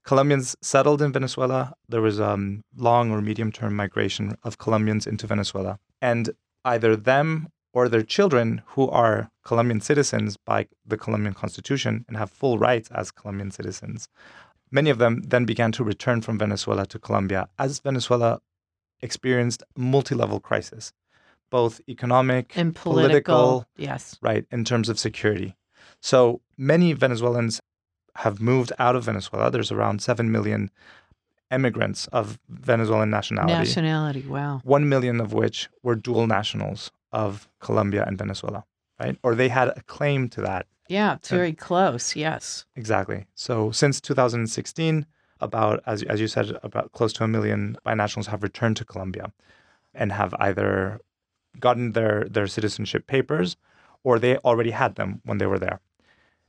Colombians 0.06 0.56
settled 0.62 1.02
in 1.02 1.12
Venezuela. 1.12 1.74
There 1.90 2.02
was 2.02 2.20
a 2.20 2.30
um, 2.30 2.64
long 2.78 3.12
or 3.12 3.22
medium 3.22 3.52
term 3.52 3.76
migration 3.76 4.38
of 4.44 4.58
Colombians 4.58 5.06
into 5.06 5.28
Venezuela. 5.28 5.78
And 6.02 6.30
either 6.64 6.96
them 6.96 7.50
or 7.74 7.88
their 7.88 8.04
children 8.04 8.62
who 8.68 8.90
are 8.90 9.30
Colombian 9.44 9.82
citizens 9.82 10.38
by 10.38 10.68
the 10.86 10.98
Colombian 10.98 11.34
constitution 11.34 12.06
and 12.08 12.18
have 12.18 12.32
full 12.32 12.58
rights 12.58 12.90
as 12.92 13.12
Colombian 13.12 13.52
citizens. 13.52 14.08
Many 14.72 14.90
of 14.90 14.98
them 14.98 15.22
then 15.26 15.46
began 15.46 15.72
to 15.74 15.84
return 15.84 16.22
from 16.22 16.38
Venezuela 16.38 16.86
to 16.88 17.00
Colombia 17.00 17.48
as 17.58 17.80
Venezuela 17.80 18.40
experienced 19.02 19.64
multi-level 19.76 20.40
crisis, 20.40 20.94
both 21.50 21.82
economic 21.88 22.56
and 22.56 22.76
political, 22.76 23.04
political, 23.04 23.66
yes, 23.78 24.18
right, 24.22 24.46
in 24.52 24.64
terms 24.66 24.90
of 24.90 25.00
security. 25.00 25.56
So 26.02 26.42
many 26.58 26.94
Venezuelans 26.94 27.62
have 28.16 28.42
moved 28.42 28.72
out 28.78 28.96
of 28.96 29.06
Venezuela. 29.06 29.50
There's 29.50 29.72
around 29.72 30.02
7 30.02 30.32
million 30.32 30.70
immigrants 31.52 32.08
of 32.08 32.38
Venezuelan 32.50 33.10
nationality. 33.10 33.54
Nationality, 33.54 34.22
wow. 34.28 34.62
1 34.64 34.90
million 34.90 35.20
of 35.20 35.34
which 35.34 35.70
were 35.82 35.96
dual 35.96 36.28
nationals 36.28 36.92
of 37.12 37.50
Colombia 37.60 38.04
and 38.06 38.18
Venezuela, 38.18 38.66
right? 39.00 39.18
Or 39.24 39.36
they 39.36 39.50
had 39.50 39.70
a 39.70 39.82
claim 39.84 40.30
to 40.30 40.42
that. 40.42 40.68
Yeah, 40.88 41.16
it's 41.16 41.30
very 41.30 41.54
close. 41.54 42.16
Yes. 42.16 42.66
Exactly. 42.76 43.28
So 43.36 43.72
since 43.72 44.02
2016, 44.02 45.06
about 45.40 45.82
as 45.86 46.04
as 46.04 46.20
you 46.20 46.28
said, 46.28 46.58
about 46.64 46.92
close 46.92 47.14
to 47.14 47.24
a 47.24 47.28
million 47.28 47.78
binationals 47.86 48.28
have 48.28 48.44
returned 48.44 48.78
to 48.78 48.86
Colombia, 48.86 49.32
and 49.94 50.12
have 50.12 50.34
either 50.40 51.00
gotten 51.60 51.94
their 51.94 52.26
their 52.30 52.48
citizenship 52.48 53.08
papers, 53.08 53.56
or 54.04 54.20
they 54.20 54.38
already 54.38 54.72
had 54.72 54.96
them 54.96 55.22
when 55.26 55.38
they 55.38 55.46
were 55.46 55.60
there. 55.60 55.80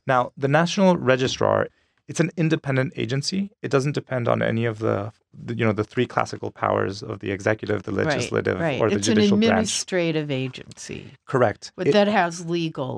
Now, 0.07 0.33
the 0.37 0.49
National 0.49 0.97
Registrar 0.97 1.69
it's 2.11 2.21
an 2.21 2.31
independent 2.37 2.93
agency. 2.97 3.41
It 3.63 3.71
doesn't 3.71 3.93
depend 4.01 4.27
on 4.29 4.43
any 4.43 4.65
of 4.73 4.77
the, 4.81 5.13
the 5.47 5.55
you 5.59 5.65
know 5.65 5.73
the 5.73 5.85
three 5.93 6.07
classical 6.15 6.51
powers 6.51 7.03
of 7.11 7.21
the 7.21 7.31
executive, 7.31 7.85
the 7.85 7.93
legislative, 7.93 8.57
right, 8.59 8.63
right. 8.73 8.81
or 8.83 8.91
the 8.91 8.97
it's 8.97 9.07
judicial 9.07 9.35
an 9.35 9.41
branch. 9.41 9.51
administrative 9.53 10.29
agency, 10.45 11.01
Correct. 11.33 11.63
but 11.77 11.87
It- 11.87 11.93
that 11.93 12.09
has 12.09 12.45
legal 12.59 12.95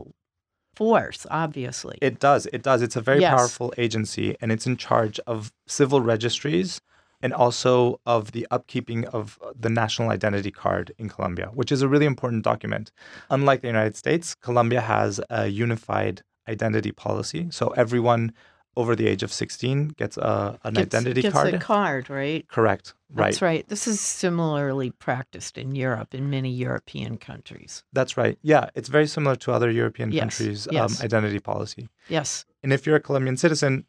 force, 0.75 1.26
obviously. 1.31 1.99
It 2.00 2.19
does. 2.19 2.47
It 2.57 2.62
does. 2.62 2.81
It's 2.87 2.97
a 2.97 3.02
very 3.11 3.21
Yes. 3.21 3.35
powerful 3.37 3.69
agency, 3.76 4.35
and 4.40 4.50
it's 4.50 4.66
in 4.66 4.76
charge 4.78 5.21
of 5.26 5.52
civil 5.66 6.00
registries 6.00 6.81
and 7.25 7.33
also 7.35 8.00
of 8.07 8.33
the 8.33 8.47
upkeeping 8.50 9.04
of 9.19 9.38
the 9.64 9.69
national 9.83 10.09
identity 10.11 10.50
card 10.50 10.92
in 10.99 11.09
Colombia, 11.11 11.49
which 11.52 11.71
is 11.71 11.83
a 11.83 11.88
really 11.92 12.07
important 12.07 12.42
document. 12.52 12.90
Unlike 13.31 13.61
the 13.61 13.69
United 13.76 13.95
States, 13.97 14.35
Colombia 14.35 14.81
has 14.81 15.21
a 15.31 15.47
unified 15.49 16.23
identity 16.49 16.90
policy. 16.90 17.42
So 17.50 17.69
everyone 17.85 18.33
over 18.76 18.97
the 18.97 19.07
age 19.07 19.23
of 19.23 19.33
16 19.33 19.88
gets 19.88 20.17
a, 20.17 20.59
an 20.64 20.75
Gets- 20.75 20.95
identity 20.95 21.23
gets 21.23 21.35
card. 21.35 21.55
a 21.55 21.59
card, 21.59 22.09
right? 22.11 22.47
Correct. 22.49 22.95
Right. 23.12 23.26
That's 23.26 23.43
right. 23.43 23.69
This 23.69 23.87
is 23.87 24.00
similarly 24.00 24.91
practiced 24.91 25.59
in 25.59 25.75
Europe, 25.75 26.14
in 26.14 26.31
many 26.31 26.50
European 26.50 27.19
countries. 27.19 27.85
That's 27.93 28.17
right. 28.17 28.38
Yeah, 28.43 28.71
it's 28.75 28.88
very 28.88 29.07
similar 29.07 29.37
to 29.37 29.52
other 29.52 29.71
European 29.71 30.12
Yes, 30.12 30.21
countries' 30.23 30.69
yes. 30.71 31.00
Um, 31.00 31.05
identity 31.05 31.38
policy. 31.38 31.88
Yes. 32.09 32.47
And 32.62 32.73
if 32.73 32.87
you're 32.87 32.97
a 32.97 33.00
Colombian 33.00 33.37
citizen, 33.37 33.85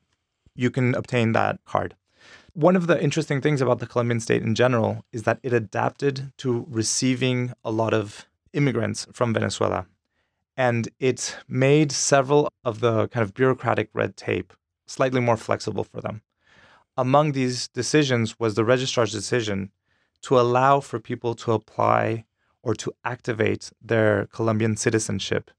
you 0.56 0.70
can 0.70 0.94
obtain 0.96 1.32
that 1.32 1.64
card. 1.66 1.96
One 2.54 2.76
of 2.76 2.88
the 2.88 3.02
interesting 3.02 3.42
things 3.42 3.62
about 3.62 3.80
the 3.80 3.88
Colombian 3.88 4.20
state 4.20 4.44
in 4.44 4.54
general 4.56 5.06
is 5.14 5.24
that 5.24 5.40
it 5.42 5.54
adapted 5.54 6.34
to 6.38 6.66
receiving 6.70 7.54
a 7.64 7.72
lot 7.72 7.94
of 7.94 8.28
immigrants 8.52 9.08
from 9.14 9.34
Venezuela. 9.34 9.86
And 10.58 10.90
it 11.00 11.38
made 11.48 11.92
several 11.92 12.50
of 12.64 12.80
the 12.82 13.08
kind 13.08 13.24
of 13.24 13.34
bureaucratic 13.34 13.90
red 13.94 14.16
tape 14.18 14.54
slightly 14.94 15.22
more 15.22 15.38
flexible 15.38 15.84
for 15.84 16.02
them. 16.02 16.22
Among 16.96 17.32
these 17.32 17.68
decisions 17.68 18.40
was 18.40 18.54
the 18.54 18.64
registrar's 18.64 19.12
decision 19.12 19.72
to 20.22 20.40
allow 20.40 20.80
for 20.80 21.00
people 21.00 21.34
to 21.36 21.52
apply 21.52 22.26
or 22.62 22.74
to 22.76 22.94
activate 23.04 23.72
their 23.82 24.28
Colombian 24.28 24.78
citizenship 24.78 25.52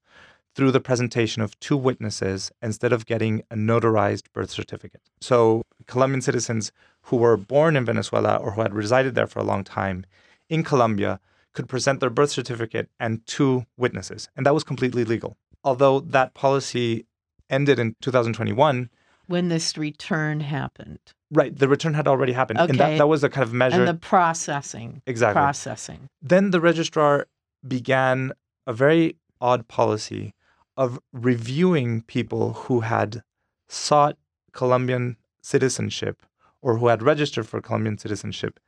through 0.55 0.71
the 0.71 0.81
presentation 0.81 1.43
of 1.43 1.59
two 1.59 1.76
witnesses 1.76 2.53
instead 2.62 2.93
of 2.93 3.07
getting 3.07 3.43
a 3.50 3.57
notarized 3.57 4.33
birth 4.33 4.50
certificate. 4.50 5.03
So, 5.21 5.62
Colombian 5.87 6.23
citizens 6.23 6.73
who 7.03 7.17
were 7.17 7.37
born 7.37 7.76
in 7.76 7.85
Venezuela 7.85 8.37
or 8.37 8.53
who 8.53 8.62
had 8.62 8.73
resided 8.73 9.14
there 9.14 9.26
for 9.26 9.41
a 9.41 9.45
long 9.45 9.64
time 9.64 10.07
in 10.49 10.62
Colombia 10.62 11.21
could 11.53 11.69
present 11.69 12.00
their 12.00 12.11
birth 12.11 12.31
certificate 12.31 12.88
and 13.00 13.26
two 13.26 13.67
witnesses, 13.76 14.29
and 14.37 14.47
that 14.47 14.55
was 14.55 14.64
completely 14.64 15.05
legal. 15.05 15.37
Although 15.62 16.00
that 16.00 16.35
policy 16.35 17.07
ended 17.50 17.79
in 17.79 17.97
2021, 18.00 18.91
When 19.26 19.49
this 19.49 19.76
return 19.76 20.40
happened 20.40 21.00
right, 21.31 21.57
the 21.57 21.69
return 21.69 21.95
had 21.95 22.07
already 22.09 22.33
happened, 22.33 22.61
and 22.61 22.78
that, 22.78 22.99
that 22.99 23.09
was 23.09 23.25
a 23.25 23.28
kind 23.28 23.43
of 23.43 23.52
measure. 23.52 23.78
and 23.78 23.88
the 23.88 23.95
processing, 23.95 25.02
exactly. 25.07 25.40
processing. 25.40 26.09
Then 26.23 26.50
the 26.50 26.61
registrar 26.61 27.26
began 27.66 28.33
a 28.66 28.73
very 28.73 29.16
odd 29.40 29.69
policy 29.69 30.35
of 30.76 30.99
reviewing 31.12 32.02
people 32.02 32.52
who 32.52 32.81
had 32.81 33.23
sought 33.69 34.16
Colombian 34.52 35.16
citizenship 35.43 36.23
or 36.62 36.78
who 36.78 36.88
had 36.88 37.02
registered 37.02 37.47
for 37.47 37.61
Colombian 37.61 37.99
citizenship 37.99 38.59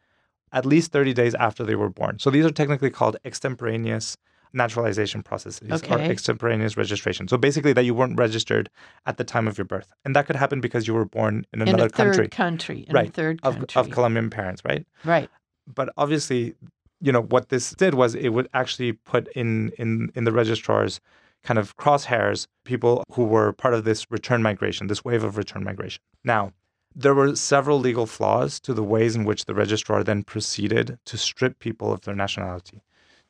at 0.53 0.65
least 0.65 0.93
30 0.93 1.13
days 1.13 1.35
after 1.35 1.65
they 1.65 1.75
were 1.75 1.91
born. 1.91 2.19
So 2.19 2.31
these 2.31 2.45
are 2.45 2.51
technically 2.51 2.91
called 2.91 3.17
extemporaneous 3.25 4.17
naturalization 4.53 5.23
processes 5.23 5.83
or 5.91 5.99
extemporaneous 5.99 6.77
registration. 6.77 7.29
So 7.29 7.37
basically 7.37 7.73
that 7.75 7.85
you 7.85 7.95
weren't 7.95 8.19
registered 8.19 8.71
at 9.07 9.17
the 9.17 9.25
time 9.25 9.47
of 9.49 9.59
your 9.59 9.65
birth. 9.65 9.93
And 10.05 10.15
that 10.17 10.27
could 10.27 10.37
happen 10.37 10.61
because 10.61 10.87
you 10.87 10.95
were 10.95 11.05
born 11.05 11.47
in 11.53 11.63
In 11.63 11.69
another 11.69 11.87
a 11.87 11.89
third 11.89 12.15
country 12.15 12.29
country. 12.29 12.79
In 12.89 12.91
a 12.91 12.95
Right, 12.95 13.13
third 13.13 13.41
of, 13.43 13.57
country. 13.57 13.81
of 13.81 13.91
Colombian 13.91 14.31
parents, 14.31 14.63
right? 14.65 14.87
right. 15.05 15.29
but 15.67 15.89
obviously 15.97 16.55
you 17.01 17.13
know, 17.13 17.23
what 17.23 17.51
this 17.51 17.73
did 17.73 17.93
was 17.95 18.15
it 18.15 18.31
would 18.31 18.49
actually 18.55 18.93
put 18.93 19.29
in 19.37 19.71
in 19.79 20.11
in 20.15 20.25
the 20.25 20.33
registrar's 20.33 20.99
kind 21.45 21.59
of 21.59 21.77
crosshairs 21.77 22.47
people 22.65 23.05
who 23.13 23.25
were 23.25 23.53
part 23.53 23.75
of 23.75 23.85
this 23.85 24.11
return 24.11 24.43
migration, 24.43 24.87
this 24.87 25.05
wave 25.05 25.23
of 25.23 25.37
return 25.37 25.63
migration. 25.63 26.01
Now, 26.25 26.53
there 26.95 27.15
were 27.15 27.37
several 27.37 27.79
legal 27.79 28.07
flaws 28.07 28.59
to 28.61 28.73
the 28.73 28.83
ways 28.83 29.15
in 29.15 29.25
which 29.27 29.45
the 29.45 29.55
registrar 29.55 30.03
then 30.03 30.23
proceeded 30.23 30.99
to 31.05 31.19
strip 31.19 31.59
people 31.59 31.93
of 31.93 32.01
their 32.01 32.15
nationality, 32.17 32.81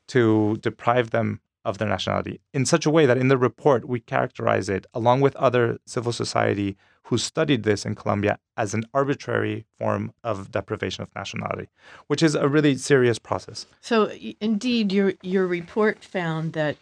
to 0.08 0.56
deprive 0.60 1.10
them 1.10 1.40
of 1.64 1.78
their 1.78 1.88
nationality 1.88 2.40
in 2.54 2.64
such 2.64 2.86
a 2.86 2.90
way 2.90 3.06
that 3.06 3.18
in 3.18 3.28
the 3.28 3.36
report 3.36 3.88
we 3.88 3.98
characterize 3.98 4.68
it, 4.68 4.86
along 4.94 5.20
with 5.20 5.34
other 5.36 5.78
civil 5.84 6.12
society 6.12 6.76
who 7.04 7.18
studied 7.18 7.64
this 7.64 7.84
in 7.84 7.94
Colombia, 7.94 8.38
as 8.56 8.74
an 8.74 8.84
arbitrary 8.94 9.64
form 9.78 10.12
of 10.24 10.50
deprivation 10.50 11.02
of 11.02 11.14
nationality, 11.14 11.68
which 12.06 12.22
is 12.22 12.34
a 12.34 12.48
really 12.48 12.76
serious 12.76 13.18
process. 13.18 13.66
So, 13.80 14.10
indeed, 14.40 14.92
your 14.92 15.14
your 15.22 15.46
report 15.46 16.04
found 16.04 16.52
that 16.54 16.76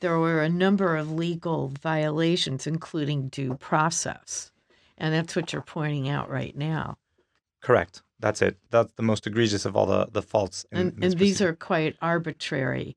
there 0.00 0.18
were 0.18 0.42
a 0.42 0.48
number 0.48 0.96
of 0.96 1.12
legal 1.12 1.68
violations, 1.68 2.66
including 2.66 3.28
due 3.28 3.54
process. 3.54 4.50
And 4.98 5.14
that's 5.14 5.36
what 5.36 5.52
you're 5.52 5.62
pointing 5.62 6.08
out 6.08 6.28
right 6.28 6.56
now. 6.56 6.98
Correct. 7.60 8.02
That's 8.22 8.40
it. 8.40 8.56
That's 8.70 8.92
the 8.92 9.02
most 9.02 9.26
egregious 9.26 9.66
of 9.66 9.76
all 9.76 9.84
the, 9.84 10.06
the 10.10 10.22
faults. 10.22 10.64
In, 10.72 10.78
and 10.78 11.04
and 11.04 11.18
these 11.18 11.42
are 11.42 11.54
quite 11.54 11.96
arbitrary. 12.00 12.96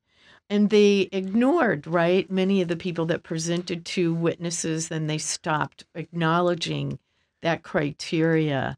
And 0.49 0.69
they 0.69 1.09
ignored, 1.11 1.87
right, 1.87 2.29
many 2.29 2.61
of 2.61 2.67
the 2.67 2.75
people 2.75 3.07
that 3.07 3.23
presented 3.23 3.83
to 3.85 4.13
witnesses, 4.13 4.91
and 4.91 5.09
they 5.09 5.17
stopped 5.17 5.83
acknowledging 5.95 6.99
that 7.41 7.63
criteria 7.63 8.77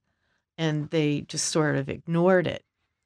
and 0.58 0.89
they 0.89 1.22
just 1.22 1.48
sort 1.48 1.75
of 1.75 1.89
ignored 1.89 2.48
it. 2.48 2.63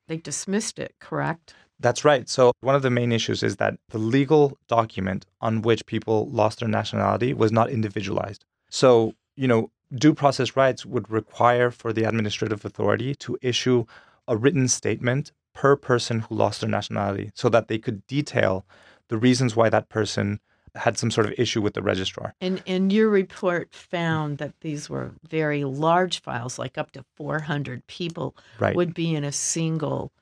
They 0.07 0.17
dismissed 0.17 0.79
it, 0.79 0.95
correct? 0.99 1.53
That's 1.79 2.05
right. 2.05 2.29
So, 2.29 2.51
one 2.61 2.75
of 2.75 2.83
the 2.83 2.89
main 2.89 3.11
issues 3.11 3.43
is 3.43 3.55
that 3.57 3.77
the 3.89 3.97
legal 3.97 4.57
document 4.67 5.25
on 5.41 5.63
which 5.63 5.85
people 5.85 6.29
lost 6.29 6.59
their 6.59 6.69
nationality 6.69 7.33
was 7.33 7.51
not 7.51 7.69
individualized. 7.69 8.45
So, 8.69 9.15
you 9.35 9.47
know, 9.47 9.71
due 9.93 10.13
process 10.13 10.55
rights 10.55 10.85
would 10.85 11.09
require 11.09 11.71
for 11.71 11.91
the 11.93 12.03
administrative 12.03 12.65
authority 12.65 13.15
to 13.15 13.37
issue 13.41 13.85
a 14.27 14.37
written 14.37 14.67
statement 14.67 15.31
per 15.53 15.75
person 15.75 16.21
who 16.21 16.35
lost 16.35 16.61
their 16.61 16.69
nationality 16.69 17.31
so 17.35 17.49
that 17.49 17.67
they 17.67 17.77
could 17.77 18.05
detail 18.07 18.65
the 19.09 19.17
reasons 19.17 19.55
why 19.55 19.69
that 19.69 19.89
person 19.89 20.39
had 20.75 20.97
some 20.97 21.11
sort 21.11 21.27
of 21.27 21.33
issue 21.37 21.61
with 21.61 21.73
the 21.73 21.81
registrar. 21.81 22.33
And 22.39 22.63
and 22.65 22.93
your 22.93 23.09
report 23.09 23.73
found 23.73 24.37
that 24.37 24.53
these 24.61 24.89
were 24.89 25.11
very 25.27 25.65
large 25.65 26.21
files, 26.21 26.57
like 26.57 26.77
up 26.77 26.91
to 26.91 27.03
400 27.17 27.85
people 27.87 28.35
right. 28.59 28.75
would 28.75 28.93
be 28.93 29.13
in 29.13 29.25
a 29.25 29.33
single 29.33 30.13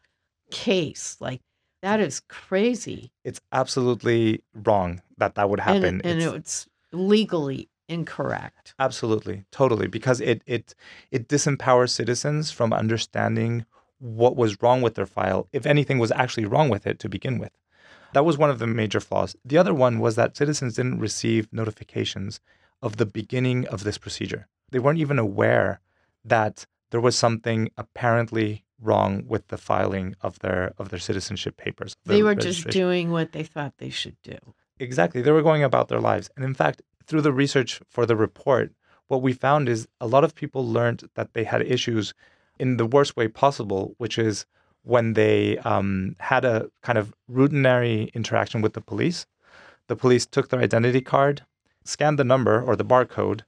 case. 0.50 1.18
Like 1.20 1.42
that 1.84 2.00
is 2.00 2.22
crazy. 2.28 3.12
It's 3.24 3.40
absolutely 3.52 4.44
wrong 4.54 5.02
that 5.18 5.36
that 5.36 5.50
would 5.50 5.60
happen. 5.60 6.02
And, 6.04 6.06
and 6.06 6.22
it's, 6.22 6.34
it's 6.34 6.68
legally 6.92 7.70
incorrect. 7.90 8.74
Absolutely, 8.80 9.44
totally, 9.52 9.88
because 9.88 10.22
it 10.22 10.42
it 10.46 10.76
it 11.12 11.28
disempowers 11.28 11.90
citizens 11.90 12.52
from 12.52 12.72
understanding 12.72 13.66
what 14.00 14.38
was 14.38 14.62
wrong 14.62 14.82
with 14.82 14.96
their 14.96 15.06
file, 15.06 15.48
if 15.52 15.66
anything 15.66 16.00
was 16.00 16.12
actually 16.12 16.46
wrong 16.46 16.70
with 16.70 16.88
it 16.88 17.00
to 17.00 17.10
begin 17.10 17.38
with. 17.38 17.52
That 18.14 18.26
was 18.26 18.38
one 18.38 18.50
of 18.50 18.60
the 18.60 18.68
major 18.68 19.00
flaws. 19.00 19.36
The 19.44 19.58
other 19.58 19.74
one 19.74 20.00
was 20.00 20.16
that 20.16 20.38
citizens 20.38 20.76
didn't 20.76 21.00
receive 21.00 21.52
notifications 21.52 22.40
of 22.82 22.98
the 22.98 23.06
beginning 23.06 23.68
of 23.68 23.84
this 23.84 23.98
procedure. 23.98 24.48
They 24.72 24.80
weren't 24.80 25.00
even 25.00 25.20
aware 25.20 25.82
that 26.24 26.66
there 26.92 27.02
was 27.02 27.18
something 27.18 27.70
apparently 27.78 28.64
wrong 28.82 29.24
with 29.28 29.50
the 29.50 29.58
filing 29.58 30.16
of 30.22 30.40
their 30.40 30.74
of 30.78 30.90
their 30.90 31.00
citizenship 31.00 31.58
papers. 31.58 31.96
They 32.06 32.24
were 32.24 32.36
just 32.36 32.68
doing 32.68 33.12
what 33.12 33.34
they 33.34 33.44
thought 33.44 33.74
they 33.78 33.90
should 33.90 34.16
do. 34.24 34.38
Exactly. 34.80 35.22
They 35.22 35.32
were 35.32 35.42
going 35.42 35.64
about 35.64 35.90
their 35.90 36.00
lives. 36.00 36.30
And 36.36 36.46
in 36.46 36.54
fact, 36.54 36.82
through 37.10 37.22
the 37.22 37.34
research 37.34 37.82
for 37.90 38.06
the 38.06 38.16
report, 38.16 38.72
what 39.08 39.24
we 39.24 39.34
found 39.34 39.68
is 39.68 39.88
a 40.00 40.08
lot 40.08 40.24
of 40.24 40.36
people 40.36 40.66
learned 40.66 41.10
that 41.16 41.34
they 41.34 41.44
had 41.44 41.62
issues 41.64 42.14
in 42.60 42.78
the 42.78 42.86
worst 42.86 43.18
way 43.18 43.28
possible, 43.28 43.96
which 43.98 44.20
is 44.20 44.46
when 44.84 45.14
they 45.14 45.58
um, 45.60 46.16
had 46.20 46.46
a 46.46 46.70
kind 46.84 46.98
of 46.98 47.14
routinary 47.30 48.14
interaction 48.14 48.62
with 48.62 48.74
the 48.74 48.82
police. 48.82 49.26
The 49.88 49.96
police 49.96 50.26
took 50.28 50.50
their 50.50 50.62
identity 50.62 51.02
card, 51.02 51.44
scanned 51.84 52.20
the 52.20 52.24
number 52.24 52.62
or 52.62 52.76
the 52.76 52.86
barcode, 52.86 53.42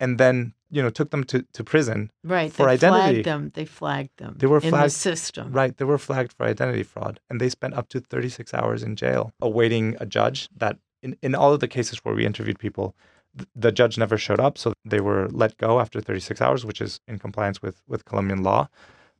and 0.00 0.18
then 0.18 0.52
you 0.68 0.82
know 0.82 0.90
took 0.90 1.10
them 1.10 1.22
to, 1.24 1.42
to 1.52 1.62
prison 1.62 2.10
right 2.24 2.52
for 2.52 2.66
they 2.66 2.72
identity. 2.72 3.22
Flagged 3.22 3.24
them. 3.24 3.52
They 3.54 3.64
flagged 3.64 4.16
them. 4.18 4.34
They 4.36 4.48
were 4.48 4.58
in 4.58 4.70
flagged, 4.70 4.86
the 4.86 4.90
system. 4.90 5.52
Right, 5.52 5.76
they 5.76 5.84
were 5.84 5.98
flagged 5.98 6.32
for 6.32 6.44
identity 6.44 6.82
fraud, 6.82 7.20
and 7.30 7.40
they 7.40 7.48
spent 7.48 7.74
up 7.74 7.88
to 7.90 8.00
36 8.00 8.52
hours 8.52 8.82
in 8.82 8.96
jail 8.96 9.32
awaiting 9.40 9.96
a 10.00 10.06
judge. 10.06 10.48
That 10.56 10.78
in, 11.02 11.16
in 11.22 11.34
all 11.34 11.52
of 11.52 11.60
the 11.60 11.68
cases 11.68 11.98
where 12.04 12.14
we 12.14 12.26
interviewed 12.26 12.58
people, 12.58 12.94
th- 13.36 13.48
the 13.54 13.72
judge 13.72 13.98
never 13.98 14.18
showed 14.18 14.40
up, 14.40 14.58
so 14.58 14.72
they 14.84 15.00
were 15.00 15.28
let 15.30 15.56
go 15.58 15.80
after 15.80 16.00
36 16.00 16.40
hours, 16.40 16.64
which 16.64 16.80
is 16.80 17.00
in 17.06 17.18
compliance 17.18 17.62
with 17.62 17.82
with 17.86 18.04
Colombian 18.04 18.42
law. 18.42 18.68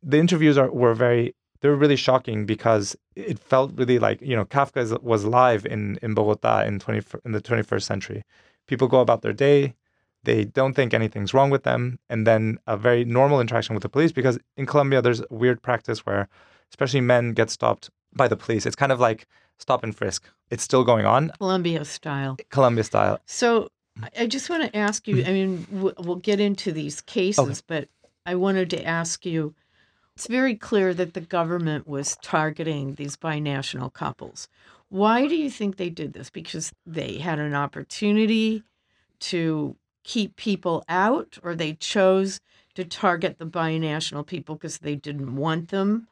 The 0.03 0.17
interviews 0.17 0.57
are 0.57 0.71
were 0.71 0.93
very 0.93 1.35
they 1.61 1.69
were 1.69 1.75
really 1.75 1.95
shocking 1.95 2.45
because 2.45 2.95
it 3.15 3.39
felt 3.39 3.71
really 3.75 3.99
like 3.99 4.21
you 4.21 4.35
know 4.35 4.45
Kafka 4.45 4.77
is, 4.77 4.93
was 5.01 5.25
live 5.25 5.65
in 5.65 5.97
in 6.01 6.13
Bogota 6.13 6.63
in 6.63 6.79
20 6.79 7.01
in 7.25 7.31
the 7.31 7.41
21st 7.41 7.83
century. 7.83 8.23
People 8.67 8.87
go 8.87 9.01
about 9.01 9.21
their 9.21 9.33
day 9.33 9.73
they 10.27 10.43
don't 10.43 10.73
think 10.73 10.93
anything's 10.93 11.33
wrong 11.33 11.49
with 11.49 11.63
them, 11.63 11.99
and 12.09 12.27
then 12.27 12.59
a 12.67 12.75
very 12.75 13.05
normal 13.05 13.39
interaction 13.39 13.73
with 13.75 13.81
the 13.81 13.89
police. 13.89 14.11
Because 14.11 14.37
in 14.57 14.65
Colombia, 14.65 15.01
there's 15.01 15.21
a 15.21 15.25
weird 15.29 15.61
practice 15.61 16.05
where, 16.05 16.27
especially 16.69 16.99
men, 16.99 17.31
get 17.31 17.49
stopped 17.49 17.89
by 18.13 18.27
the 18.27 18.35
police. 18.35 18.65
It's 18.65 18.75
kind 18.75 18.91
of 18.91 18.99
like 18.99 19.25
stop 19.57 19.83
and 19.83 19.95
frisk. 19.95 20.29
It's 20.49 20.63
still 20.63 20.83
going 20.83 21.05
on. 21.05 21.31
Colombia 21.37 21.83
style. 21.85 22.37
Colombia 22.49 22.83
style. 22.83 23.19
So 23.25 23.69
I 24.17 24.27
just 24.27 24.49
want 24.49 24.63
to 24.63 24.77
ask 24.77 25.07
you. 25.07 25.23
I 25.25 25.31
mean, 25.31 25.67
we'll 25.71 26.15
get 26.15 26.39
into 26.39 26.71
these 26.71 27.01
cases, 27.01 27.39
okay. 27.39 27.61
but 27.67 27.89
I 28.25 28.35
wanted 28.35 28.69
to 28.71 28.83
ask 28.83 29.25
you. 29.25 29.53
It's 30.15 30.27
very 30.27 30.55
clear 30.55 30.95
that 30.95 31.13
the 31.13 31.21
government 31.21 31.87
was 31.87 32.17
targeting 32.23 32.95
these 32.95 33.15
binational 33.15 33.93
couples. 33.93 34.47
Why 34.89 35.27
do 35.27 35.35
you 35.35 35.51
think 35.51 35.77
they 35.77 35.91
did 35.91 36.13
this? 36.13 36.31
Because 36.31 36.73
they 36.87 37.19
had 37.19 37.37
an 37.37 37.53
opportunity 37.53 38.63
to 39.19 39.75
keep 40.03 40.35
people 40.35 40.83
out 40.89 41.37
or 41.43 41.53
they 41.53 41.73
chose 41.73 42.39
to 42.73 42.85
target 42.85 43.37
the 43.37 43.45
binational 43.45 44.25
people 44.25 44.55
because 44.55 44.79
they 44.79 44.95
didn't 44.95 45.35
want 45.35 45.69
them 45.69 46.07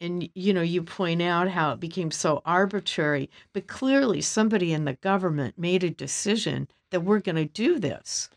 and 0.00 0.28
you 0.34 0.52
know 0.52 0.62
you 0.62 0.82
point 0.82 1.22
out 1.22 1.48
how 1.48 1.72
it 1.72 1.80
became 1.80 2.10
so 2.10 2.42
arbitrary 2.44 3.30
but 3.52 3.66
clearly 3.66 4.20
somebody 4.20 4.72
in 4.72 4.84
the 4.84 4.94
government 4.94 5.58
made 5.58 5.82
a 5.84 5.90
decision 5.90 6.68
that 6.90 7.00
we're 7.00 7.20
going 7.20 7.36
to 7.36 7.44
do 7.44 7.78
this. 7.78 8.28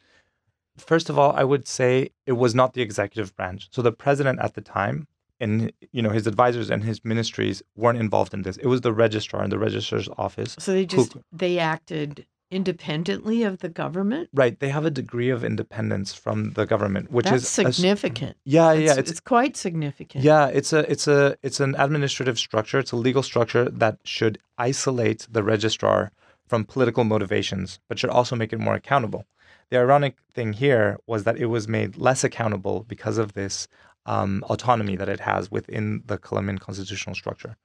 First 0.78 1.10
of 1.10 1.19
all 1.19 1.34
i 1.34 1.43
would 1.43 1.67
say 1.67 2.10
it 2.26 2.34
was 2.34 2.56
not 2.56 2.74
the 2.74 2.82
executive 2.82 3.36
branch. 3.36 3.67
So 3.72 3.82
the 3.82 3.91
president 3.91 4.39
at 4.39 4.54
the 4.54 4.62
time 4.62 5.08
and 5.39 5.72
you 5.91 6.02
know 6.02 6.10
his 6.10 6.28
advisors 6.28 6.69
and 6.69 6.84
his 6.84 7.04
ministries 7.06 7.62
weren't 7.76 8.00
involved 8.00 8.34
in 8.34 8.41
this. 8.43 8.58
It 8.58 8.67
was 8.67 8.82
the 8.82 8.93
registrar 8.93 9.43
and 9.43 9.52
the 9.52 9.60
registrar's 9.60 10.10
office 10.17 10.56
so 10.60 10.74
they 10.74 10.86
just 10.86 11.13
who, 11.13 11.24
they 11.32 11.60
acted 11.60 12.26
independently 12.52 13.44
of 13.44 13.60
the 13.60 13.70
government? 13.70 14.30
Right. 14.34 14.60
They 14.60 14.70
have 14.70 14.86
a 14.86 14.90
degree 14.92 15.30
of 15.30 15.44
independence 15.44 16.14
from 16.14 16.54
the 16.54 16.66
government, 16.66 17.12
which 17.12 17.26
That's 17.26 17.44
is 17.44 17.50
significant. 17.50 18.32
A, 18.32 18.40
yeah, 18.44 18.72
it's, 18.74 18.82
yeah, 18.86 19.00
it's, 19.00 19.12
it's 19.12 19.20
quite 19.20 19.56
significant. 19.56 20.24
Yeah, 20.24 20.48
it's 20.48 20.74
a 20.74 20.90
it's 20.92 21.08
a 21.08 21.38
it's 21.44 21.60
an 21.60 21.76
administrative 21.78 22.40
structure. 22.40 22.80
It's 22.80 22.92
a 22.92 22.98
legal 22.98 23.24
structure 23.24 23.70
that 23.70 24.00
should 24.04 24.40
isolate 24.58 25.28
the 25.30 25.44
registrar 25.44 26.12
from 26.48 26.66
political 26.66 27.04
motivations, 27.04 27.80
but 27.88 28.00
should 28.00 28.10
also 28.10 28.36
make 28.36 28.52
it 28.52 28.60
more 28.60 28.74
accountable. 28.74 29.26
The 29.70 29.78
ironic 29.78 30.16
thing 30.34 30.54
here 30.54 30.98
was 31.06 31.24
that 31.26 31.38
it 31.38 31.46
was 31.46 31.68
made 31.68 31.96
less 31.96 32.24
accountable 32.24 32.86
because 32.88 33.20
of 33.20 33.34
this 33.34 33.68
um, 34.08 34.44
autonomy 34.50 34.96
that 34.96 35.10
it 35.10 35.20
has 35.20 35.52
within 35.52 36.02
the 36.06 36.18
Colombian 36.18 36.58
constitutional 36.58 37.16
structure. 37.16 37.56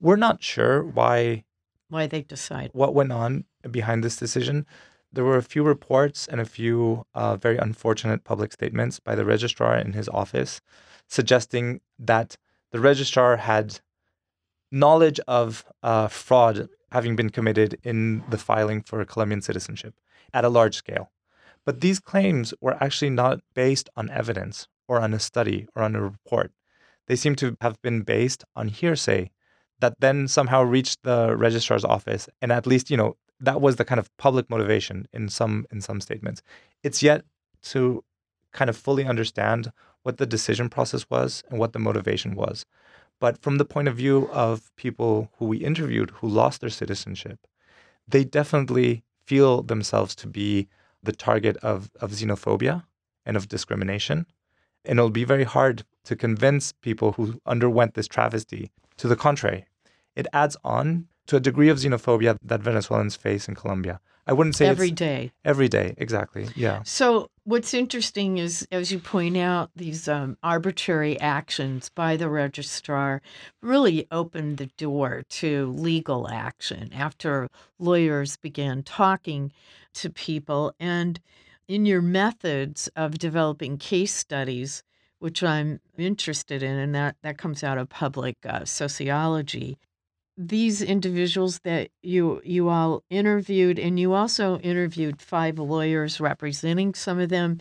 We're 0.00 0.16
not 0.16 0.42
sure 0.42 0.82
why 0.82 1.44
why 1.88 2.06
they 2.06 2.22
decide 2.22 2.70
what 2.72 2.94
went 2.94 3.12
on 3.12 3.44
behind 3.70 4.04
this 4.04 4.16
decision. 4.16 4.66
There 5.12 5.24
were 5.24 5.36
a 5.36 5.42
few 5.42 5.62
reports 5.62 6.28
and 6.28 6.40
a 6.40 6.44
few 6.44 7.04
uh, 7.14 7.36
very 7.36 7.56
unfortunate 7.56 8.24
public 8.24 8.52
statements 8.52 9.00
by 9.00 9.14
the 9.14 9.24
registrar 9.24 9.76
in 9.76 9.92
his 9.92 10.08
office 10.08 10.60
suggesting 11.08 11.80
that 11.98 12.36
the 12.70 12.80
registrar 12.80 13.36
had 13.36 13.80
knowledge 14.70 15.18
of 15.26 15.64
uh, 15.82 16.06
fraud 16.06 16.68
having 16.92 17.16
been 17.16 17.30
committed 17.30 17.78
in 17.82 18.22
the 18.30 18.38
filing 18.38 18.82
for 18.82 19.04
Colombian 19.04 19.42
citizenship 19.42 19.94
at 20.32 20.44
a 20.44 20.48
large 20.48 20.76
scale. 20.76 21.10
But 21.64 21.80
these 21.80 22.00
claims 22.00 22.54
were 22.60 22.82
actually 22.82 23.10
not 23.10 23.40
based 23.54 23.88
on 23.96 24.10
evidence 24.10 24.68
or 24.88 25.00
on 25.00 25.12
a 25.12 25.18
study 25.18 25.66
or 25.74 25.82
on 25.82 25.94
a 25.94 26.02
report. 26.02 26.52
They 27.06 27.16
seem 27.16 27.34
to 27.36 27.56
have 27.60 27.80
been 27.82 28.02
based 28.02 28.44
on 28.56 28.68
hearsay 28.68 29.30
that 29.80 29.94
then 29.98 30.28
somehow 30.28 30.62
reached 30.62 31.02
the 31.02 31.36
registrar's 31.36 31.84
office 31.84 32.28
and 32.40 32.52
at 32.52 32.66
least 32.66 32.90
you 32.90 32.96
know 32.96 33.16
that 33.40 33.60
was 33.60 33.76
the 33.76 33.84
kind 33.84 33.98
of 33.98 34.14
public 34.18 34.50
motivation 34.50 35.06
in 35.12 35.28
some 35.28 35.66
in 35.72 35.80
some 35.80 36.00
statements 36.00 36.42
it's 36.82 37.02
yet 37.02 37.24
to 37.62 38.04
kind 38.52 38.70
of 38.70 38.76
fully 38.76 39.04
understand 39.04 39.72
what 40.02 40.18
the 40.18 40.26
decision 40.26 40.68
process 40.68 41.06
was 41.10 41.44
and 41.50 41.58
what 41.58 41.72
the 41.72 41.78
motivation 41.78 42.34
was 42.34 42.64
But 43.20 43.42
from 43.42 43.58
the 43.58 43.64
point 43.64 43.86
of 43.86 43.96
view 43.96 44.28
of 44.32 44.74
people 44.76 45.30
who 45.36 45.44
we 45.46 45.58
interviewed 45.58 46.10
who 46.10 46.28
lost 46.28 46.60
their 46.62 46.70
citizenship, 46.70 47.46
they 48.08 48.24
definitely 48.24 49.04
feel 49.26 49.62
themselves 49.62 50.14
to 50.16 50.26
be 50.26 50.68
the 51.02 51.12
target 51.12 51.56
of, 51.58 51.90
of 52.00 52.12
xenophobia 52.12 52.84
and 53.24 53.36
of 53.36 53.48
discrimination. 53.48 54.26
And 54.84 54.98
it'll 54.98 55.10
be 55.10 55.24
very 55.24 55.44
hard 55.44 55.84
to 56.04 56.16
convince 56.16 56.72
people 56.72 57.12
who 57.12 57.40
underwent 57.46 57.94
this 57.94 58.08
travesty 58.08 58.70
to 58.96 59.06
the 59.06 59.16
contrary. 59.16 59.66
It 60.16 60.26
adds 60.32 60.56
on 60.64 61.06
to 61.30 61.36
a 61.36 61.40
degree 61.40 61.68
of 61.68 61.78
xenophobia 61.78 62.36
that 62.42 62.60
Venezuelans 62.60 63.14
face 63.14 63.46
in 63.46 63.54
Colombia. 63.54 64.00
I 64.26 64.32
wouldn't 64.32 64.56
say 64.56 64.66
every 64.66 64.90
day. 64.90 65.30
every 65.44 65.68
day, 65.68 65.94
exactly. 65.96 66.48
Yeah. 66.56 66.82
So, 66.82 67.30
what's 67.44 67.72
interesting 67.72 68.38
is, 68.38 68.66
as 68.72 68.90
you 68.90 68.98
point 68.98 69.36
out, 69.36 69.70
these 69.76 70.08
um, 70.08 70.36
arbitrary 70.42 71.20
actions 71.20 71.88
by 71.88 72.16
the 72.16 72.28
registrar 72.28 73.22
really 73.62 74.08
opened 74.10 74.56
the 74.56 74.70
door 74.76 75.22
to 75.30 75.70
legal 75.70 76.28
action 76.28 76.92
after 76.92 77.48
lawyers 77.78 78.36
began 78.36 78.82
talking 78.82 79.52
to 79.94 80.10
people. 80.10 80.74
And 80.80 81.20
in 81.68 81.86
your 81.86 82.02
methods 82.02 82.88
of 82.96 83.18
developing 83.18 83.78
case 83.78 84.14
studies, 84.14 84.82
which 85.20 85.44
I'm 85.44 85.78
interested 85.96 86.64
in, 86.64 86.76
and 86.76 86.92
that, 86.96 87.14
that 87.22 87.38
comes 87.38 87.62
out 87.62 87.78
of 87.78 87.88
public 87.88 88.36
uh, 88.44 88.64
sociology, 88.64 89.78
these 90.40 90.80
individuals 90.80 91.58
that 91.64 91.90
you 92.02 92.40
you 92.44 92.70
all 92.70 93.02
interviewed 93.10 93.78
and 93.78 94.00
you 94.00 94.14
also 94.14 94.58
interviewed 94.60 95.20
five 95.20 95.58
lawyers 95.58 96.18
representing 96.18 96.94
some 96.94 97.18
of 97.18 97.28
them 97.28 97.58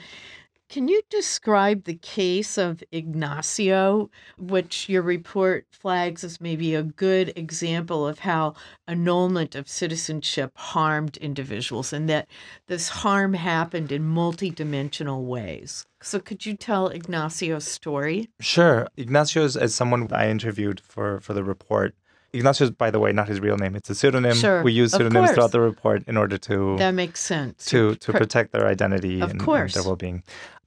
can 0.69 0.87
you 0.87 1.01
describe 1.09 1.85
the 1.85 1.95
case 1.95 2.55
of 2.55 2.83
Ignacio, 2.91 4.11
which 4.37 4.87
your 4.87 5.01
report 5.01 5.65
flags 5.71 6.23
as 6.23 6.39
maybe 6.39 6.75
a 6.75 6.83
good 6.83 7.33
example 7.35 8.07
of 8.07 8.19
how 8.19 8.53
annulment 8.87 9.55
of 9.55 9.67
citizenship 9.67 10.51
harmed 10.55 11.17
individuals 11.17 11.91
and 11.91 12.07
that 12.07 12.27
this 12.67 12.87
harm 12.87 13.33
happened 13.33 13.91
in 13.91 14.03
multidimensional 14.03 15.23
ways? 15.23 15.87
So, 16.03 16.19
could 16.19 16.45
you 16.45 16.55
tell 16.55 16.89
Ignacio's 16.89 17.65
story? 17.65 18.29
Sure. 18.39 18.87
Ignacio 18.95 19.43
is, 19.43 19.55
is 19.55 19.73
someone 19.73 20.07
I 20.11 20.29
interviewed 20.29 20.79
for, 20.81 21.19
for 21.19 21.33
the 21.33 21.43
report. 21.43 21.95
Ignacio 22.33 22.65
is, 22.65 22.71
by 22.71 22.91
the 22.91 22.99
way, 22.99 23.11
not 23.11 23.27
his 23.27 23.39
real 23.39 23.57
name. 23.57 23.75
It's 23.75 23.89
a 23.89 23.95
pseudonym. 23.95 24.35
Sure, 24.35 24.61
We 24.63 24.71
use 24.71 24.91
pseudonyms 24.91 25.31
throughout 25.31 25.51
the 25.51 25.61
report 25.61 26.03
in 26.07 26.15
order 26.17 26.37
to 26.37 26.77
That 26.77 26.91
makes 26.91 27.19
sense. 27.19 27.65
to 27.65 27.95
to 27.95 28.11
Pr- 28.11 28.17
protect 28.19 28.51
their 28.51 28.67
identity 28.67 29.21
Of 29.21 29.31
and, 29.31 29.41
and 29.41 29.69
their 29.71 29.83
well-being. 29.83 30.23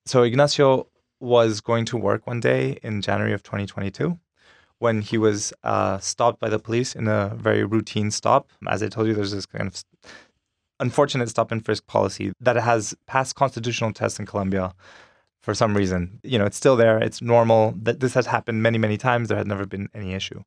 So 0.07 0.23
Ignacio 0.23 0.89
was 1.21 1.61
going 1.61 1.85
to 1.87 1.97
work 1.97 2.27
one 2.27 2.41
day 2.41 2.79
in 2.83 3.01
January 3.01 3.33
of 3.33 3.43
2022 3.45 4.19
when 4.79 5.01
he 5.03 5.17
was 5.17 5.53
uh, 5.63 5.99
stopped 5.99 6.41
by 6.41 6.49
the 6.49 6.59
police 6.59 6.97
in 6.97 7.07
a 7.07 7.33
very 7.37 7.63
routine 7.65 8.11
stop. 8.11 8.51
As 8.69 8.83
I 8.83 8.89
told 8.89 9.07
you, 9.07 9.15
there's 9.15 9.31
this 9.31 9.47
kind 9.47 9.69
of 9.69 9.85
unfortunate 10.81 11.29
stop 11.29 11.53
and 11.53 11.65
frisk 11.65 11.87
policy 11.87 12.33
that 12.41 12.57
has 12.57 12.95
passed 13.07 13.37
constitutional 13.37 13.93
tests 13.93 14.19
in 14.19 14.27
Colombia 14.27 14.75
for 15.41 15.55
some 15.55 15.77
reason. 15.77 16.19
You 16.25 16.39
know, 16.39 16.45
it's 16.45 16.57
still 16.57 16.75
there. 16.77 16.99
It's 16.99 17.23
normal. 17.23 17.75
That 17.77 18.01
this 18.01 18.15
has 18.15 18.27
happened 18.27 18.63
many, 18.63 18.79
many 18.79 18.97
times. 18.97 19.29
There 19.29 19.39
had 19.39 19.47
never 19.47 19.67
been 19.67 19.89
any 19.95 20.15
issue. 20.15 20.43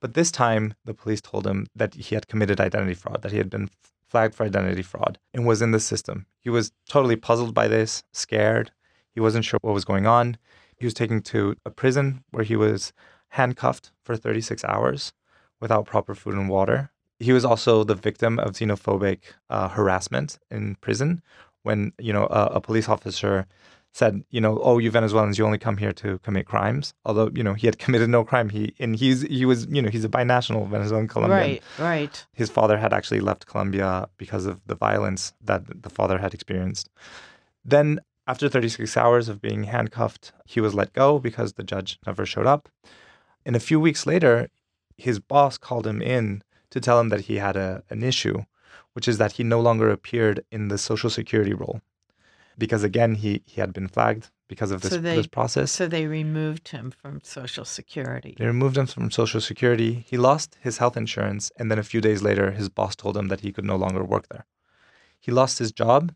But 0.00 0.14
this 0.14 0.30
time, 0.30 0.74
the 0.84 0.94
police 0.94 1.20
told 1.20 1.46
him 1.46 1.66
that 1.76 1.94
he 1.94 2.14
had 2.14 2.28
committed 2.28 2.60
identity 2.60 2.94
fraud, 2.94 3.22
that 3.22 3.32
he 3.32 3.38
had 3.38 3.50
been 3.50 3.68
flagged 4.08 4.34
for 4.34 4.44
identity 4.44 4.82
fraud 4.82 5.18
and 5.32 5.46
was 5.46 5.62
in 5.62 5.70
the 5.70 5.80
system. 5.80 6.26
He 6.40 6.50
was 6.50 6.72
totally 6.88 7.16
puzzled 7.16 7.54
by 7.54 7.68
this, 7.68 8.02
scared. 8.12 8.72
He 9.12 9.20
wasn't 9.20 9.44
sure 9.44 9.58
what 9.62 9.74
was 9.74 9.84
going 9.84 10.06
on. 10.06 10.36
He 10.76 10.86
was 10.86 10.94
taken 10.94 11.20
to 11.22 11.54
a 11.64 11.70
prison 11.70 12.24
where 12.30 12.44
he 12.44 12.56
was 12.56 12.92
handcuffed 13.30 13.92
for 14.02 14.16
36 14.16 14.64
hours 14.64 15.12
without 15.60 15.86
proper 15.86 16.14
food 16.14 16.34
and 16.34 16.48
water. 16.48 16.90
He 17.18 17.32
was 17.32 17.44
also 17.44 17.84
the 17.84 17.94
victim 17.94 18.38
of 18.38 18.52
xenophobic 18.52 19.18
uh, 19.50 19.68
harassment 19.68 20.38
in 20.50 20.76
prison 20.76 21.22
when, 21.62 21.92
you 21.98 22.12
know, 22.12 22.26
a, 22.30 22.46
a 22.54 22.60
police 22.60 22.88
officer 22.88 23.46
said, 23.92 24.22
you 24.30 24.40
know, 24.40 24.58
oh, 24.62 24.78
you 24.78 24.90
Venezuelans, 24.90 25.36
you 25.38 25.44
only 25.44 25.58
come 25.58 25.76
here 25.76 25.92
to 25.92 26.18
commit 26.18 26.46
crimes. 26.46 26.94
Although, 27.04 27.30
you 27.34 27.42
know, 27.42 27.54
he 27.54 27.66
had 27.66 27.78
committed 27.78 28.08
no 28.08 28.24
crime. 28.24 28.48
He 28.48 28.74
and 28.78 28.96
he's 28.96 29.22
he 29.22 29.44
was, 29.44 29.66
you 29.66 29.82
know, 29.82 29.90
he's 29.90 30.04
a 30.04 30.08
binational 30.08 30.68
Venezuelan 30.68 31.08
Colombian. 31.08 31.40
Right, 31.40 31.62
right. 31.78 32.26
His 32.32 32.50
father 32.50 32.78
had 32.78 32.92
actually 32.92 33.20
left 33.20 33.46
Colombia 33.46 34.08
because 34.16 34.46
of 34.46 34.60
the 34.66 34.74
violence 34.74 35.32
that 35.40 35.82
the 35.82 35.90
father 35.90 36.18
had 36.18 36.34
experienced. 36.34 36.88
Then, 37.64 38.00
after 38.26 38.48
36 38.48 38.96
hours 38.96 39.28
of 39.28 39.40
being 39.40 39.64
handcuffed, 39.64 40.32
he 40.46 40.60
was 40.60 40.74
let 40.74 40.92
go 40.92 41.18
because 41.18 41.54
the 41.54 41.64
judge 41.64 41.98
never 42.06 42.24
showed 42.24 42.46
up. 42.46 42.68
And 43.44 43.56
a 43.56 43.60
few 43.60 43.80
weeks 43.80 44.06
later, 44.06 44.48
his 44.96 45.18
boss 45.18 45.58
called 45.58 45.86
him 45.86 46.00
in 46.00 46.42
to 46.70 46.80
tell 46.80 47.00
him 47.00 47.08
that 47.08 47.22
he 47.22 47.36
had 47.36 47.56
a, 47.56 47.82
an 47.90 48.02
issue, 48.02 48.44
which 48.92 49.08
is 49.08 49.18
that 49.18 49.32
he 49.32 49.42
no 49.42 49.60
longer 49.60 49.90
appeared 49.90 50.44
in 50.52 50.68
the 50.68 50.78
Social 50.78 51.10
Security 51.10 51.54
roll. 51.54 51.80
Because 52.58 52.82
again, 52.84 53.14
he, 53.14 53.42
he 53.46 53.60
had 53.60 53.72
been 53.72 53.88
flagged 53.88 54.30
because 54.48 54.70
of 54.70 54.80
this, 54.82 54.92
So 54.92 54.98
they- 54.98 55.16
this 55.16 55.26
process. 55.26 55.70
So 55.70 55.86
they 55.88 56.06
removed 56.06 56.68
him 56.68 56.90
from 56.90 57.20
Social 57.22 57.64
Security. 57.64 58.34
They 58.38 58.46
removed 58.46 58.76
him 58.76 58.86
from 58.86 59.10
Social 59.10 59.40
Security. 59.40 60.04
He 60.08 60.16
lost 60.16 60.56
his 60.60 60.78
health 60.78 60.96
insurance, 60.96 61.50
and 61.56 61.70
then 61.70 61.78
a 61.78 61.82
few 61.84 62.00
days 62.00 62.22
later, 62.22 62.50
his 62.50 62.68
boss 62.68 62.96
told 62.96 63.16
him 63.16 63.28
that 63.28 63.40
he 63.40 63.52
could 63.52 63.64
no 63.64 63.76
longer 63.76 64.04
work 64.04 64.28
there. 64.28 64.46
He 65.18 65.30
lost 65.32 65.58
his 65.58 65.72
job. 65.72 66.14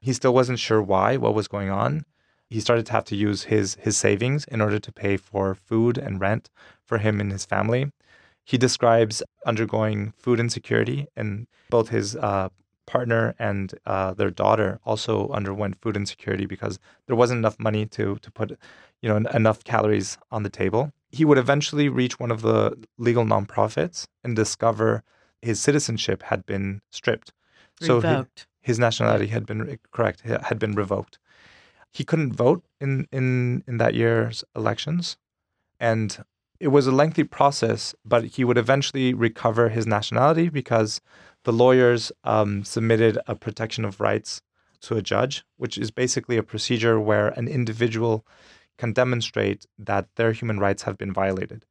He 0.00 0.12
still 0.12 0.34
wasn't 0.34 0.58
sure 0.58 0.82
why, 0.82 1.16
what 1.16 1.34
was 1.34 1.48
going 1.48 1.70
on. 1.70 2.04
He 2.50 2.60
started 2.60 2.86
to 2.86 2.92
have 2.92 3.04
to 3.06 3.16
use 3.16 3.44
his 3.44 3.74
his 3.76 3.96
savings 3.96 4.44
in 4.44 4.60
order 4.60 4.78
to 4.78 4.92
pay 4.92 5.16
for 5.16 5.54
food 5.54 5.98
and 5.98 6.20
rent 6.20 6.50
for 6.84 6.98
him 6.98 7.20
and 7.20 7.32
his 7.32 7.44
family. 7.44 7.90
He 8.44 8.58
describes 8.58 9.22
undergoing 9.46 10.12
food 10.18 10.38
insecurity, 10.38 11.06
and 11.16 11.46
both 11.70 11.88
his 11.88 12.14
uh, 12.16 12.50
partner 12.86 13.34
and 13.38 13.74
uh, 13.86 14.12
their 14.14 14.30
daughter 14.30 14.78
also 14.84 15.28
underwent 15.30 15.80
food 15.80 15.96
insecurity 15.96 16.46
because 16.46 16.78
there 17.06 17.16
wasn't 17.16 17.38
enough 17.38 17.58
money 17.58 17.86
to 17.86 18.16
to 18.16 18.30
put, 18.30 18.58
you 19.00 19.08
know, 19.08 19.16
enough 19.32 19.64
calories 19.64 20.18
on 20.30 20.42
the 20.42 20.50
table. 20.50 20.92
He 21.10 21.24
would 21.24 21.38
eventually 21.38 21.88
reach 21.88 22.18
one 22.20 22.30
of 22.30 22.42
the 22.42 22.76
legal 22.98 23.24
nonprofits 23.24 24.06
and 24.22 24.34
discover 24.36 25.02
his 25.40 25.60
citizenship 25.60 26.22
had 26.24 26.44
been 26.46 26.80
stripped. 26.90 27.32
So 27.80 28.00
he- 28.00 28.06
Revoked. 28.06 28.46
his 28.60 28.78
nationality 28.78 29.28
had 29.28 29.44
been 29.46 29.78
correct 29.92 30.20
had 30.22 30.58
been 30.58 30.74
revoked. 30.74 31.18
He 31.92 32.04
couldn't 32.04 32.32
vote 32.32 32.64
in 32.80 33.06
in 33.12 33.62
in 33.66 33.78
that 33.78 33.94
year's 33.94 34.44
elections, 34.56 35.16
and 35.78 36.24
it 36.60 36.68
was 36.68 36.86
a 36.86 36.92
lengthy 36.92 37.24
process. 37.24 37.94
But 38.04 38.24
he 38.24 38.44
would 38.44 38.58
eventually 38.58 39.14
recover 39.14 39.68
his 39.68 39.86
nationality 39.86 40.48
because 40.48 41.00
the 41.44 41.52
lawyers 41.52 42.10
um, 42.24 42.64
submitted 42.64 43.18
a 43.26 43.34
protection 43.34 43.84
of 43.84 44.00
rights 44.00 44.42
to 44.82 44.96
a 44.96 45.02
judge, 45.02 45.44
which 45.56 45.78
is 45.78 45.90
basically 45.90 46.36
a 46.36 46.42
procedure 46.42 47.00
where 47.00 47.28
an 47.28 47.48
individual 47.48 48.26
can 48.76 48.92
demonstrate 48.92 49.66
that 49.78 50.08
their 50.16 50.32
human 50.32 50.58
rights 50.58 50.82
have 50.82 50.98
been 50.98 51.12
violated. 51.12 51.64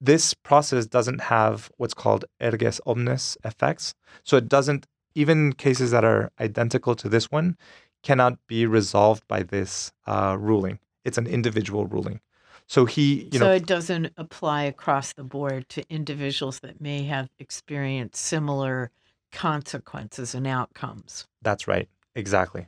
This 0.00 0.34
process 0.34 0.86
doesn't 0.86 1.22
have 1.22 1.70
what's 1.76 1.94
called 1.94 2.24
erga 2.40 2.78
omnes 2.86 3.36
effects, 3.44 3.94
so 4.24 4.36
it 4.36 4.48
doesn't 4.48 4.86
even 5.14 5.52
cases 5.52 5.90
that 5.90 6.04
are 6.04 6.30
identical 6.40 6.94
to 6.96 7.08
this 7.08 7.30
one 7.30 7.56
cannot 8.02 8.38
be 8.48 8.66
resolved 8.66 9.26
by 9.28 9.42
this 9.42 9.92
uh, 10.06 10.36
ruling. 10.38 10.80
It's 11.04 11.18
an 11.18 11.26
individual 11.26 11.86
ruling. 11.86 12.20
So 12.66 12.86
he, 12.86 13.28
you 13.32 13.38
so 13.38 13.46
know, 13.46 13.52
it 13.52 13.66
doesn't 13.66 14.12
apply 14.16 14.64
across 14.64 15.12
the 15.12 15.24
board 15.24 15.68
to 15.70 15.84
individuals 15.90 16.60
that 16.60 16.80
may 16.80 17.02
have 17.04 17.28
experienced 17.38 18.16
similar 18.16 18.90
consequences 19.30 20.34
and 20.34 20.46
outcomes. 20.46 21.26
that's 21.42 21.66
right, 21.66 21.88
exactly. 22.14 22.66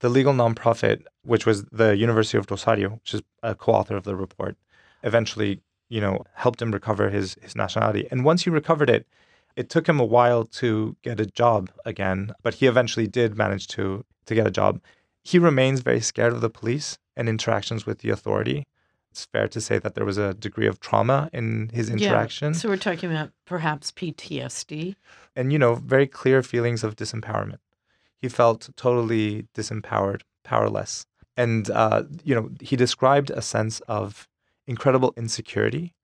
The 0.00 0.08
legal 0.08 0.32
nonprofit, 0.32 1.04
which 1.22 1.46
was 1.46 1.64
the 1.66 1.96
University 1.96 2.36
of 2.38 2.50
Rosario, 2.50 2.90
which 2.90 3.14
is 3.14 3.22
a 3.42 3.54
co-author 3.54 3.96
of 3.96 4.04
the 4.04 4.16
report, 4.16 4.56
eventually, 5.04 5.60
you 5.88 6.00
know, 6.00 6.24
helped 6.34 6.60
him 6.60 6.72
recover 6.72 7.08
his 7.10 7.36
his 7.40 7.54
nationality. 7.54 8.08
And 8.10 8.24
once 8.24 8.42
he 8.42 8.50
recovered 8.50 8.90
it, 8.90 9.06
it 9.56 9.68
took 9.68 9.88
him 9.88 10.00
a 10.00 10.04
while 10.04 10.44
to 10.44 10.96
get 11.02 11.20
a 11.20 11.26
job 11.26 11.70
again, 11.84 12.32
but 12.42 12.54
he 12.54 12.66
eventually 12.66 13.06
did 13.06 13.36
manage 13.36 13.66
to 13.68 14.04
to 14.26 14.34
get 14.34 14.46
a 14.46 14.50
job. 14.50 14.80
He 15.24 15.38
remains 15.38 15.80
very 15.80 16.00
scared 16.00 16.32
of 16.32 16.40
the 16.40 16.50
police 16.50 16.98
and 17.16 17.28
interactions 17.28 17.86
with 17.86 17.98
the 17.98 18.10
authority. 18.10 18.64
It's 19.12 19.26
fair 19.26 19.46
to 19.46 19.60
say 19.60 19.78
that 19.78 19.94
there 19.94 20.06
was 20.06 20.16
a 20.16 20.32
degree 20.32 20.66
of 20.66 20.80
trauma 20.80 21.28
in 21.34 21.68
his 21.74 21.90
interaction 21.90 22.52
Yeah. 22.54 22.58
So 22.58 22.70
we're 22.70 22.78
talking 22.78 23.10
about 23.10 23.28
perhaps 23.44 23.92
PTSD. 23.92 24.96
and 25.36 25.52
you 25.52 25.58
know, 25.58 25.74
very 25.74 26.06
clear 26.06 26.42
feelings 26.42 26.82
of 26.82 26.96
disempowerment. 26.96 27.58
He 28.22 28.28
felt 28.30 28.70
totally 28.74 29.48
disempowered, 29.54 30.22
powerless. 30.44 31.04
And 31.36 31.68
uh, 31.70 32.04
you 32.24 32.34
know, 32.34 32.48
he 32.60 32.74
described 32.74 33.28
a 33.30 33.42
sense 33.42 33.80
of 33.80 34.28
incredible 34.66 35.12
insecurity 35.14 35.94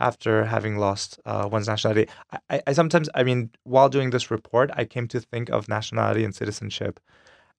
after 0.00 0.46
having 0.46 0.76
lost 0.76 1.20
uh, 1.24 1.48
one's 1.50 1.68
nationality. 1.68 2.10
I, 2.32 2.38
I, 2.50 2.62
I 2.66 2.72
sometimes, 2.72 3.08
I 3.14 3.22
mean, 3.22 3.50
while 3.62 3.88
doing 3.88 4.10
this 4.10 4.28
report, 4.30 4.70
I 4.74 4.84
came 4.86 5.06
to 5.08 5.20
think 5.20 5.50
of 5.50 5.68
nationality 5.68 6.24
and 6.24 6.34
citizenship 6.34 6.98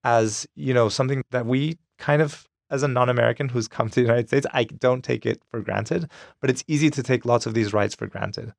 as 0.03 0.45
you 0.55 0.73
know 0.73 0.89
something 0.89 1.23
that 1.31 1.45
we 1.45 1.77
kind 1.97 2.21
of 2.21 2.47
as 2.69 2.83
a 2.83 2.87
non-American 2.87 3.49
who's 3.49 3.67
come 3.67 3.89
to 3.89 3.95
the 3.95 4.01
United 4.01 4.27
States, 4.27 4.45
I 4.53 4.65
don't 4.65 5.03
take 5.03 5.25
it 5.25 5.41
for 5.49 5.61
granted, 5.61 6.09
but 6.41 6.49
it's 6.49 6.63
easy 6.67 6.89
to 6.91 7.03
take 7.03 7.25
lots 7.25 7.45
of 7.45 7.53
these 7.53 7.73
rights 7.73 7.95
for 7.95 8.07
granted. 8.07 8.53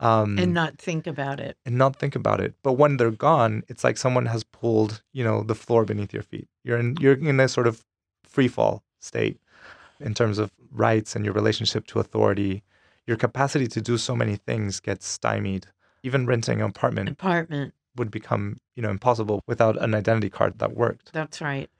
Um, 0.00 0.38
and 0.38 0.52
not 0.52 0.78
think 0.78 1.06
about 1.06 1.40
it. 1.40 1.56
And 1.64 1.78
not 1.78 1.96
think 1.96 2.16
about 2.16 2.40
it. 2.40 2.54
But 2.62 2.72
when 2.74 2.96
they're 2.96 3.10
gone, 3.10 3.62
it's 3.68 3.84
like 3.84 3.96
someone 3.96 4.26
has 4.26 4.42
pulled, 4.44 5.02
you 5.12 5.24
know, 5.24 5.42
the 5.42 5.54
floor 5.54 5.84
beneath 5.84 6.12
your 6.12 6.22
feet. 6.22 6.48
You're 6.64 6.78
in 6.78 6.96
you're 7.00 7.14
in 7.14 7.38
a 7.40 7.48
sort 7.48 7.66
of 7.66 7.84
free 8.24 8.48
fall 8.48 8.82
state 9.00 9.38
in 10.00 10.14
terms 10.14 10.38
of 10.38 10.50
rights 10.72 11.14
and 11.14 11.24
your 11.24 11.34
relationship 11.34 11.86
to 11.88 12.00
authority. 12.00 12.64
Your 13.06 13.16
capacity 13.16 13.68
to 13.68 13.80
do 13.80 13.96
so 13.98 14.16
many 14.16 14.36
things 14.36 14.80
gets 14.80 15.06
stymied. 15.06 15.68
Even 16.02 16.26
renting 16.26 16.60
an 16.60 16.68
apartment. 16.68 17.08
Apartment 17.08 17.72
would 17.96 18.10
become, 18.10 18.58
you 18.74 18.82
know, 18.82 18.90
impossible 18.90 19.42
without 19.46 19.80
an 19.80 19.94
identity 19.94 20.28
card 20.28 20.58
that 20.58 20.74
worked. 20.74 21.12
That's 21.12 21.40
right. 21.40 21.70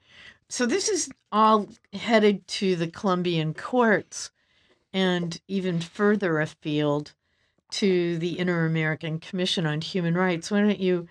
So 0.54 0.66
this 0.66 0.88
is 0.88 1.10
all 1.32 1.68
headed 1.92 2.46
to 2.46 2.76
the 2.76 2.86
Colombian 2.86 3.54
courts 3.54 4.30
and 4.92 5.36
even 5.48 5.80
further 5.80 6.38
afield 6.38 7.12
to 7.72 8.18
the 8.18 8.38
Inter-American 8.38 9.18
Commission 9.18 9.66
on 9.66 9.80
Human 9.80 10.14
Rights. 10.14 10.52
Why 10.52 10.60
don't 10.60 10.78
you 10.78 11.08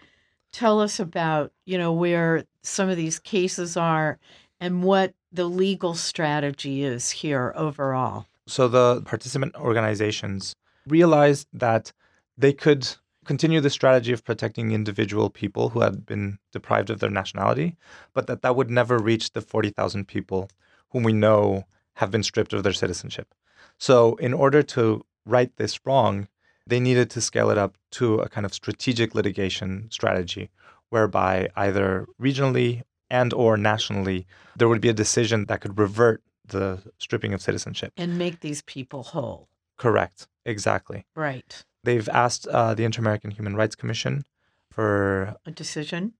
tell 0.53 0.79
us 0.79 0.97
about, 0.97 1.51
you 1.65 1.77
know, 1.77 1.91
where 1.91 2.45
some 2.61 2.87
of 2.87 2.95
these 2.95 3.19
cases 3.19 3.75
are 3.75 4.17
and 4.61 4.81
what 4.81 5.13
the 5.33 5.43
legal 5.43 5.93
strategy 5.93 6.85
is 6.85 7.09
here 7.09 7.51
overall? 7.57 8.25
So 8.47 8.69
the 8.69 9.01
participant 9.01 9.55
organizations 9.55 10.55
realized 10.87 11.49
that 11.51 11.91
they 12.37 12.53
could 12.53 12.87
continue 13.23 13.61
the 13.61 13.69
strategy 13.69 14.13
of 14.13 14.23
protecting 14.23 14.71
individual 14.71 15.29
people 15.29 15.69
who 15.69 15.81
had 15.81 16.05
been 16.05 16.39
deprived 16.51 16.89
of 16.89 16.99
their 16.99 17.09
nationality, 17.09 17.75
but 18.13 18.27
that 18.27 18.41
that 18.41 18.55
would 18.55 18.69
never 18.69 18.97
reach 18.97 19.31
the 19.31 19.41
40,000 19.41 20.07
people 20.07 20.49
whom 20.91 21.03
we 21.03 21.13
know 21.13 21.63
have 21.95 22.11
been 22.11 22.23
stripped 22.23 22.53
of 22.53 22.63
their 22.63 22.73
citizenship. 22.73 23.33
So, 23.77 24.15
in 24.15 24.33
order 24.33 24.63
to 24.63 25.05
right 25.25 25.55
this 25.57 25.79
wrong, 25.85 26.27
they 26.65 26.79
needed 26.79 27.09
to 27.11 27.21
scale 27.21 27.49
it 27.49 27.57
up 27.57 27.77
to 27.91 28.19
a 28.19 28.29
kind 28.29 28.45
of 28.45 28.53
strategic 28.53 29.15
litigation 29.15 29.87
strategy 29.91 30.49
whereby 30.89 31.49
either 31.55 32.07
regionally 32.21 32.83
and 33.09 33.33
or 33.33 33.57
nationally 33.57 34.25
there 34.55 34.67
would 34.69 34.81
be 34.81 34.89
a 34.89 34.93
decision 34.93 35.45
that 35.45 35.61
could 35.61 35.77
revert 35.77 36.21
the 36.45 36.79
stripping 36.97 37.33
of 37.33 37.41
citizenship 37.41 37.93
and 37.97 38.17
make 38.17 38.39
these 38.41 38.61
people 38.63 39.03
whole. 39.03 39.47
Correct. 39.77 40.27
Exactly. 40.45 41.05
Right. 41.15 41.63
They've 41.83 42.07
asked 42.09 42.47
uh, 42.47 42.73
the 42.73 42.85
Inter 42.85 43.01
American 43.01 43.31
Human 43.31 43.55
Rights 43.55 43.75
Commission 43.75 44.23
for 44.71 45.35
a 45.45 45.51
decision. 45.51 46.13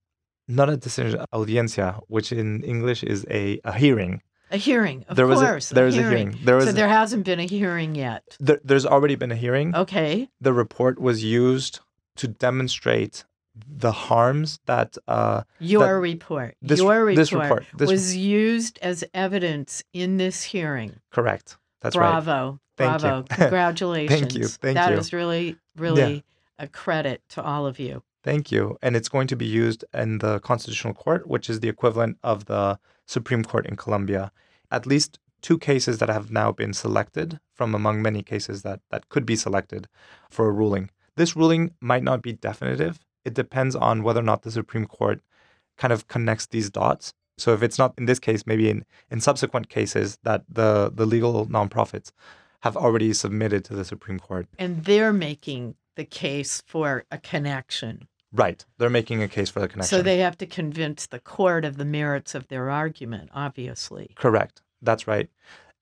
Not 0.46 0.68
a 0.68 0.76
decision, 0.76 1.24
audiencia, 1.32 2.00
which 2.08 2.30
in 2.30 2.62
English 2.62 3.02
is 3.02 3.24
a, 3.30 3.60
a 3.64 3.72
hearing. 3.72 4.20
A 4.50 4.58
hearing, 4.58 5.04
of 5.08 5.16
there 5.16 5.26
course. 5.26 5.40
Was 5.40 5.72
a, 5.72 5.74
there 5.74 5.86
was 5.86 5.96
a 5.96 6.02
hearing. 6.02 6.38
There 6.44 6.56
was 6.56 6.66
so 6.66 6.72
there 6.72 6.86
hasn't 6.86 7.24
been 7.24 7.40
a 7.40 7.46
hearing 7.46 7.94
yet. 7.94 8.36
There, 8.38 8.60
there's 8.62 8.84
already 8.84 9.14
been 9.16 9.32
a 9.32 9.36
hearing. 9.36 9.74
Okay. 9.74 10.28
The 10.40 10.52
report 10.52 11.00
was 11.00 11.24
used 11.24 11.80
to 12.16 12.28
demonstrate 12.28 13.24
the 13.54 13.92
harms 13.92 14.60
that 14.66 14.96
uh, 15.08 15.42
your 15.60 15.86
that 15.86 16.00
report, 16.00 16.56
this, 16.60 16.78
your 16.78 17.04
report, 17.04 17.16
this 17.16 17.32
report 17.32 17.66
this 17.76 17.90
was 17.90 18.16
used 18.16 18.78
as 18.82 19.04
evidence 19.14 19.82
in 19.92 20.18
this 20.18 20.42
hearing. 20.42 21.00
Correct. 21.10 21.56
That's 21.84 21.96
Bravo. 21.96 22.16
right. 22.16 22.24
Bravo. 22.24 22.58
Thank 22.76 23.00
Bravo. 23.00 23.16
You. 23.30 23.36
Congratulations. 23.36 24.20
Thank 24.20 24.34
you. 24.34 24.48
Thank 24.48 24.74
that 24.74 24.90
you. 24.90 24.96
That 24.96 25.00
is 25.00 25.12
really, 25.12 25.56
really 25.76 26.14
yeah. 26.14 26.64
a 26.64 26.66
credit 26.66 27.22
to 27.30 27.42
all 27.42 27.66
of 27.66 27.78
you. 27.78 28.02
Thank 28.24 28.50
you. 28.50 28.78
And 28.80 28.96
it's 28.96 29.10
going 29.10 29.26
to 29.28 29.36
be 29.36 29.44
used 29.44 29.84
in 29.92 30.18
the 30.18 30.40
Constitutional 30.40 30.94
Court, 30.94 31.28
which 31.28 31.50
is 31.50 31.60
the 31.60 31.68
equivalent 31.68 32.16
of 32.24 32.46
the 32.46 32.78
Supreme 33.06 33.44
Court 33.44 33.66
in 33.66 33.76
Colombia. 33.76 34.32
At 34.70 34.86
least 34.86 35.18
two 35.42 35.58
cases 35.58 35.98
that 35.98 36.08
have 36.08 36.30
now 36.30 36.50
been 36.50 36.72
selected 36.72 37.38
from 37.52 37.74
among 37.74 38.00
many 38.00 38.22
cases 38.22 38.62
that, 38.62 38.80
that 38.90 39.10
could 39.10 39.26
be 39.26 39.36
selected 39.36 39.86
for 40.30 40.48
a 40.48 40.50
ruling. 40.50 40.90
This 41.16 41.36
ruling 41.36 41.74
might 41.82 42.02
not 42.02 42.22
be 42.22 42.32
definitive. 42.32 42.98
It 43.26 43.34
depends 43.34 43.76
on 43.76 44.02
whether 44.02 44.20
or 44.20 44.24
not 44.24 44.42
the 44.42 44.50
Supreme 44.50 44.86
Court 44.86 45.20
kind 45.76 45.92
of 45.92 46.08
connects 46.08 46.46
these 46.46 46.70
dots. 46.70 47.12
So 47.36 47.52
if 47.52 47.62
it's 47.62 47.78
not 47.78 47.94
in 47.98 48.06
this 48.06 48.18
case, 48.18 48.46
maybe 48.46 48.68
in, 48.70 48.84
in 49.10 49.20
subsequent 49.20 49.68
cases 49.68 50.18
that 50.22 50.44
the, 50.48 50.90
the 50.94 51.06
legal 51.06 51.46
nonprofits 51.46 52.12
have 52.60 52.76
already 52.76 53.12
submitted 53.12 53.64
to 53.66 53.74
the 53.74 53.84
Supreme 53.84 54.18
Court. 54.18 54.46
And 54.58 54.84
they're 54.84 55.12
making 55.12 55.74
the 55.96 56.04
case 56.04 56.62
for 56.66 57.04
a 57.10 57.18
connection. 57.18 58.08
Right. 58.32 58.64
They're 58.78 58.90
making 58.90 59.22
a 59.22 59.28
case 59.28 59.50
for 59.50 59.60
the 59.60 59.68
connection. 59.68 59.96
So 59.96 60.02
they 60.02 60.18
have 60.18 60.38
to 60.38 60.46
convince 60.46 61.06
the 61.06 61.20
court 61.20 61.64
of 61.64 61.76
the 61.76 61.84
merits 61.84 62.34
of 62.34 62.48
their 62.48 62.70
argument, 62.70 63.30
obviously. 63.32 64.10
Correct. 64.16 64.62
That's 64.82 65.06
right. 65.06 65.28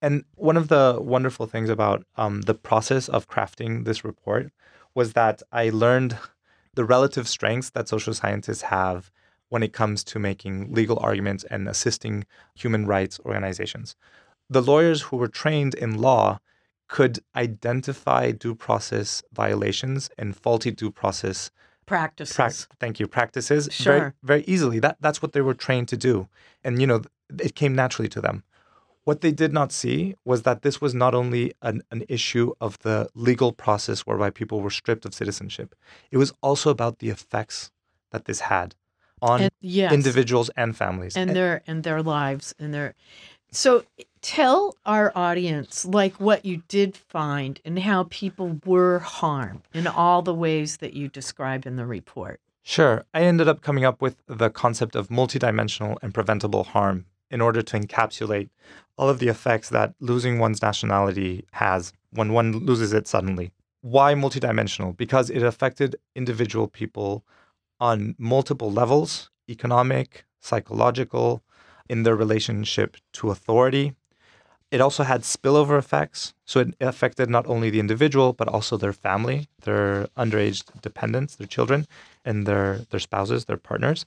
And 0.02 0.24
one 0.34 0.56
of 0.56 0.68
the 0.68 0.98
wonderful 1.00 1.46
things 1.46 1.70
about 1.70 2.04
um, 2.16 2.42
the 2.42 2.54
process 2.54 3.08
of 3.08 3.28
crafting 3.28 3.84
this 3.84 4.04
report 4.04 4.50
was 4.94 5.12
that 5.12 5.42
I 5.52 5.70
learned 5.70 6.18
the 6.74 6.84
relative 6.84 7.28
strengths 7.28 7.70
that 7.70 7.88
social 7.88 8.12
scientists 8.12 8.62
have 8.62 9.10
when 9.52 9.62
it 9.62 9.74
comes 9.74 10.02
to 10.02 10.18
making 10.18 10.72
legal 10.72 10.98
arguments 11.00 11.44
and 11.50 11.68
assisting 11.68 12.24
human 12.54 12.86
rights 12.86 13.20
organizations. 13.26 13.94
The 14.48 14.62
lawyers 14.62 15.02
who 15.02 15.18
were 15.18 15.28
trained 15.28 15.74
in 15.74 16.00
law 16.00 16.40
could 16.88 17.18
identify 17.36 18.30
due 18.30 18.54
process 18.54 19.22
violations 19.30 20.08
and 20.16 20.34
faulty 20.34 20.70
due 20.70 20.90
process 20.90 21.50
practices. 21.84 22.34
Pra- 22.34 22.76
thank 22.80 22.98
you, 22.98 23.06
practices 23.06 23.68
sure. 23.70 23.98
very 23.98 24.12
very 24.22 24.44
easily. 24.46 24.78
That 24.78 24.96
that's 25.00 25.20
what 25.20 25.32
they 25.34 25.42
were 25.42 25.58
trained 25.66 25.88
to 25.88 25.98
do, 25.98 26.28
and 26.64 26.80
you 26.80 26.86
know 26.86 27.02
it 27.38 27.54
came 27.54 27.74
naturally 27.74 28.08
to 28.08 28.22
them. 28.22 28.44
What 29.04 29.20
they 29.20 29.32
did 29.32 29.52
not 29.52 29.70
see 29.70 30.14
was 30.24 30.44
that 30.44 30.62
this 30.62 30.80
was 30.80 30.94
not 30.94 31.12
only 31.14 31.52
an, 31.60 31.82
an 31.90 32.04
issue 32.08 32.54
of 32.58 32.78
the 32.78 33.10
legal 33.14 33.52
process 33.52 34.06
whereby 34.06 34.30
people 34.30 34.62
were 34.62 34.70
stripped 34.70 35.04
of 35.04 35.12
citizenship, 35.12 35.74
it 36.10 36.16
was 36.16 36.32
also 36.40 36.70
about 36.70 37.00
the 37.00 37.10
effects 37.10 37.70
that 38.12 38.24
this 38.24 38.40
had 38.40 38.76
on 39.22 39.42
and, 39.42 39.52
yes. 39.60 39.92
individuals 39.92 40.50
and 40.56 40.76
families 40.76 41.16
and, 41.16 41.30
and 41.30 41.36
their 41.36 41.62
and 41.66 41.84
their 41.84 42.02
lives 42.02 42.54
and 42.58 42.74
their 42.74 42.94
so 43.50 43.84
tell 44.22 44.76
our 44.86 45.12
audience 45.14 45.84
like 45.84 46.14
what 46.20 46.44
you 46.44 46.62
did 46.68 46.96
find 46.96 47.60
and 47.64 47.78
how 47.78 48.04
people 48.04 48.58
were 48.64 49.00
harmed 49.00 49.62
in 49.74 49.86
all 49.86 50.22
the 50.22 50.34
ways 50.34 50.78
that 50.78 50.94
you 50.94 51.08
describe 51.08 51.66
in 51.66 51.76
the 51.76 51.84
report. 51.84 52.40
Sure. 52.62 53.04
I 53.12 53.22
ended 53.22 53.48
up 53.48 53.60
coming 53.60 53.84
up 53.84 54.00
with 54.00 54.16
the 54.26 54.48
concept 54.48 54.96
of 54.96 55.08
multidimensional 55.08 55.96
and 56.00 56.14
preventable 56.14 56.64
harm 56.64 57.06
in 57.30 57.40
order 57.40 57.60
to 57.60 57.78
encapsulate 57.78 58.48
all 58.96 59.08
of 59.08 59.18
the 59.18 59.28
effects 59.28 59.68
that 59.70 59.94
losing 60.00 60.38
one's 60.38 60.62
nationality 60.62 61.44
has 61.52 61.92
when 62.10 62.32
one 62.32 62.52
loses 62.52 62.92
it 62.92 63.08
suddenly. 63.08 63.52
Why 63.80 64.14
multidimensional? 64.14 64.96
Because 64.96 65.28
it 65.28 65.42
affected 65.42 65.96
individual 66.14 66.68
people 66.68 67.24
on 67.82 68.14
multiple 68.16 68.70
levels 68.70 69.28
economic, 69.48 70.24
psychological, 70.40 71.42
in 71.88 72.04
their 72.04 72.14
relationship 72.14 72.96
to 73.12 73.30
authority. 73.30 73.92
It 74.70 74.80
also 74.80 75.02
had 75.02 75.22
spillover 75.22 75.76
effects. 75.76 76.32
So 76.46 76.60
it 76.60 76.74
affected 76.80 77.28
not 77.28 77.46
only 77.46 77.68
the 77.70 77.80
individual, 77.80 78.32
but 78.32 78.48
also 78.48 78.76
their 78.76 78.92
family, 78.92 79.48
their 79.62 80.06
underage 80.16 80.62
dependents, 80.80 81.34
their 81.36 81.48
children, 81.48 81.86
and 82.24 82.46
their, 82.46 82.78
their 82.90 83.00
spouses, 83.00 83.44
their 83.44 83.58
partners. 83.58 84.06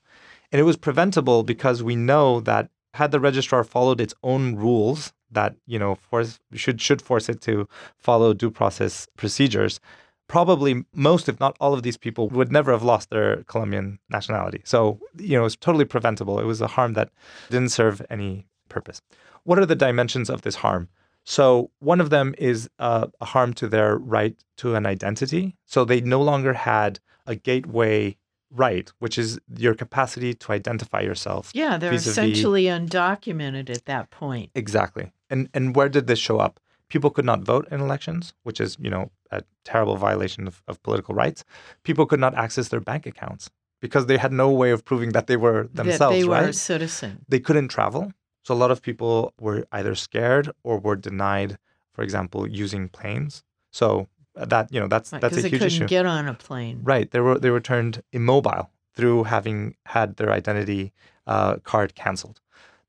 And 0.51 0.59
it 0.59 0.63
was 0.63 0.77
preventable 0.77 1.43
because 1.43 1.83
we 1.83 1.97
know 1.97 2.39
that 2.39 2.69
had 2.93 3.11
the 3.11 3.19
registrar 3.19 3.63
followed 3.65 3.99
its 3.99 4.15
own 4.23 4.55
rules 4.55 5.13
that, 5.29 5.53
you 5.67 5.77
know, 5.77 5.95
force, 5.95 6.39
should, 6.53 6.79
should 6.79 7.01
force 7.01 7.27
it 7.27 7.41
to 7.41 7.67
follow 7.97 8.33
due 8.33 8.49
process 8.49 9.07
procedures, 9.17 9.81
probably 10.27 10.83
most, 10.93 11.29
if 11.29 11.39
not 11.39 11.55
all 11.59 11.73
of 11.73 11.83
these 11.83 11.97
people 11.97 12.29
would 12.29 12.51
never 12.51 12.71
have 12.71 12.83
lost 12.83 13.09
their 13.09 13.43
Colombian 13.43 13.99
nationality. 14.09 14.61
So, 14.63 14.99
you 15.17 15.37
know, 15.37 15.45
it's 15.45 15.55
totally 15.55 15.85
preventable. 15.85 16.39
It 16.39 16.45
was 16.45 16.61
a 16.61 16.67
harm 16.67 16.93
that 16.93 17.09
didn't 17.49 17.69
serve 17.69 18.01
any 18.09 18.47
purpose. 18.69 19.01
What 19.43 19.59
are 19.59 19.65
the 19.65 19.75
dimensions 19.75 20.29
of 20.29 20.41
this 20.41 20.55
harm? 20.55 20.89
So, 21.23 21.71
one 21.79 22.01
of 22.01 22.11
them 22.11 22.35
is 22.37 22.69
uh, 22.77 23.07
a 23.19 23.25
harm 23.25 23.53
to 23.55 23.67
their 23.67 23.97
right 23.97 24.35
to 24.57 24.75
an 24.75 24.85
identity. 24.85 25.55
So, 25.65 25.83
they 25.83 26.01
no 26.01 26.21
longer 26.21 26.53
had 26.53 26.99
a 27.25 27.35
gateway 27.35 28.17
right, 28.51 28.91
which 28.99 29.17
is 29.17 29.39
your 29.57 29.73
capacity 29.73 30.33
to 30.33 30.51
identify 30.51 31.01
yourself. 31.01 31.51
Yeah, 31.53 31.77
they're 31.77 31.91
vis-a-vis... 31.91 32.11
essentially 32.11 32.65
undocumented 32.65 33.69
at 33.69 33.85
that 33.85 34.11
point. 34.11 34.51
Exactly. 34.55 35.11
And 35.29 35.49
and 35.53 35.75
where 35.75 35.89
did 35.89 36.07
this 36.07 36.19
show 36.19 36.37
up? 36.39 36.59
People 36.89 37.09
could 37.09 37.25
not 37.25 37.41
vote 37.41 37.67
in 37.71 37.81
elections, 37.81 38.33
which 38.43 38.61
is, 38.61 38.77
you 38.79 38.89
know, 38.89 39.11
a 39.31 39.43
terrible 39.63 39.95
violation 39.95 40.47
of, 40.47 40.61
of 40.67 40.81
political 40.83 41.15
rights. 41.15 41.43
People 41.83 42.05
could 42.05 42.19
not 42.19 42.35
access 42.35 42.67
their 42.69 42.79
bank 42.79 43.05
accounts 43.05 43.49
because 43.81 44.05
they 44.05 44.17
had 44.17 44.31
no 44.31 44.49
way 44.51 44.71
of 44.71 44.85
proving 44.85 45.11
that 45.11 45.27
they 45.27 45.37
were 45.37 45.67
themselves, 45.73 45.99
that 45.99 46.09
they 46.21 46.23
right? 46.23 46.43
were 46.43 46.49
a 46.49 46.53
citizen. 46.53 47.25
They 47.27 47.39
couldn't 47.39 47.69
travel. 47.69 48.11
So 48.43 48.53
a 48.53 48.55
lot 48.63 48.71
of 48.71 48.81
people 48.81 49.33
were 49.39 49.65
either 49.71 49.95
scared 49.95 50.51
or 50.63 50.77
were 50.77 50.95
denied, 50.95 51.57
for 51.93 52.03
example, 52.03 52.47
using 52.47 52.89
planes. 52.89 53.43
So 53.71 54.07
that 54.35 54.71
you 54.71 54.79
know 54.79 54.87
that's 54.87 55.11
right, 55.11 55.21
that's 55.21 55.37
a 55.37 55.47
huge 55.47 55.61
issue. 55.61 55.87
Get 55.87 56.05
on 56.05 56.27
a 56.27 56.33
plane. 56.33 56.81
Right. 56.83 57.09
They 57.09 57.19
were 57.19 57.39
they 57.39 57.49
were 57.49 57.59
turned 57.59 58.03
immobile 58.11 58.69
through 58.93 59.25
having 59.25 59.75
had 59.85 60.17
their 60.17 60.31
identity 60.31 60.93
uh, 61.27 61.57
card 61.57 61.95
canceled. 61.95 62.41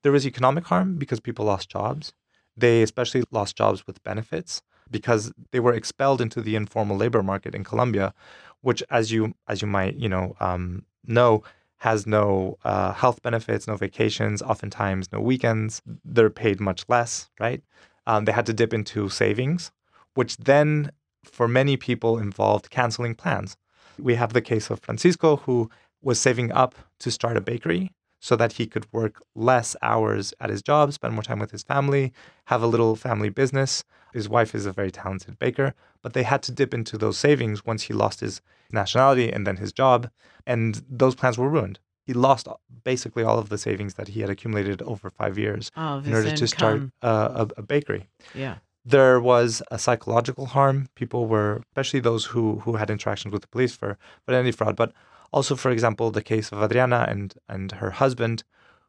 There 0.03 0.13
was 0.13 0.27
economic 0.27 0.65
harm 0.67 0.97
because 0.97 1.21
people 1.21 1.45
lost 1.47 1.69
jobs. 1.69 2.13
They 2.57 2.83
especially 2.83 3.25
lost 3.31 3.57
jobs 3.57 3.87
with 3.87 4.03
benefits 4.03 4.63
because 4.91 5.33
they 5.51 5.61
were 5.61 5.75
expelled 5.75 6.21
into 6.21 6.41
the 6.41 6.57
informal 6.57 6.97
labor 6.97 7.23
market 7.23 7.55
in 7.55 7.65
Colombia, 7.65 8.15
which, 8.61 8.83
as 8.91 9.13
you 9.13 9.35
as 9.49 9.63
you 9.63 9.69
might 9.69 9.97
you 9.97 10.09
know 10.09 10.37
um, 10.41 10.85
know, 11.05 11.43
has 11.79 12.07
no 12.07 12.57
uh, 12.65 12.93
health 12.93 13.23
benefits, 13.23 13.67
no 13.67 13.77
vacations, 13.77 14.43
oftentimes 14.43 15.13
no 15.13 15.21
weekends. 15.21 15.83
They're 16.05 16.31
paid 16.31 16.61
much 16.61 16.85
less, 16.89 17.31
right? 17.39 17.63
Um, 18.07 18.25
they 18.25 18.33
had 18.33 18.47
to 18.47 18.53
dip 18.53 18.73
into 18.73 19.09
savings, 19.09 19.73
which 20.15 20.37
then, 20.37 20.91
for 21.25 21.49
many 21.49 21.77
people, 21.77 22.19
involved 22.19 22.71
canceling 22.71 23.15
plans. 23.15 23.57
We 23.99 24.15
have 24.15 24.33
the 24.33 24.43
case 24.43 24.71
of 24.71 24.81
Francisco, 24.81 25.37
who 25.37 25.71
was 26.03 26.21
saving 26.21 26.53
up 26.53 26.75
to 27.01 27.11
start 27.11 27.37
a 27.37 27.41
bakery 27.41 27.93
so 28.27 28.35
that 28.35 28.55
he 28.55 28.67
could 28.67 28.93
work 28.93 29.23
less 29.37 29.77
hours 29.83 30.35
at 30.41 30.51
his 30.51 30.61
job, 30.61 30.93
spend 30.93 31.15
more 31.15 31.23
time 31.23 31.39
with 31.39 31.53
his 31.53 31.63
family, 31.63 32.13
have 32.47 32.61
a 32.61 32.67
little 32.67 32.97
family 32.97 33.29
business. 33.29 33.85
His 34.13 34.29
wife 34.29 34.53
is 34.53 34.67
a 34.67 34.73
very 34.73 34.91
talented 34.91 35.39
baker, 35.39 35.75
but 36.03 36.13
they 36.13 36.25
had 36.25 36.43
to 36.47 36.51
dip 36.51 36.75
into 36.75 36.99
those 36.99 37.17
savings 37.17 37.65
once 37.65 37.85
he 37.85 37.95
lost 37.95 38.19
his 38.19 38.41
nationality 38.73 39.31
and 39.31 39.47
then 39.47 39.59
his 39.59 39.73
job, 39.73 40.11
and 40.45 40.83
those 40.91 41.15
plans 41.15 41.39
were 41.39 41.49
ruined. 41.49 41.79
He 42.03 42.15
lost 42.15 42.49
basically 42.83 43.23
all 43.23 43.39
of 43.39 43.49
the 43.49 43.59
savings 43.59 43.95
that 43.95 44.09
he 44.09 44.23
had 44.23 44.31
accumulated 44.31 44.83
over 44.83 45.09
five 45.09 45.39
years 45.39 45.71
Oh, 45.77 45.99
in 45.99 46.13
order 46.13 46.33
to 46.35 46.47
start 46.49 46.83
uh, 47.03 47.47
a, 47.57 47.61
a 47.61 47.63
bakery. 47.63 48.09
Yeah. 48.35 48.57
There 48.85 49.21
was 49.21 49.63
a 49.71 49.79
psychological 49.79 50.47
harm. 50.47 50.89
People 50.97 51.27
were, 51.27 51.63
especially 51.71 52.01
those 52.01 52.25
who 52.25 52.45
who 52.65 52.73
had 52.81 52.91
interactions 52.91 53.33
with 53.33 53.43
the 53.43 53.53
police 53.55 53.75
for 53.81 53.99
identity 54.29 54.51
fraud, 54.51 54.75
but 54.75 54.91
also, 55.37 55.55
for 55.55 55.71
example, 55.71 56.11
the 56.11 56.23
case 56.23 56.51
of 56.51 56.63
Adriana 56.63 57.05
and 57.07 57.35
and 57.47 57.73
her 57.73 57.91
husband. 57.91 58.43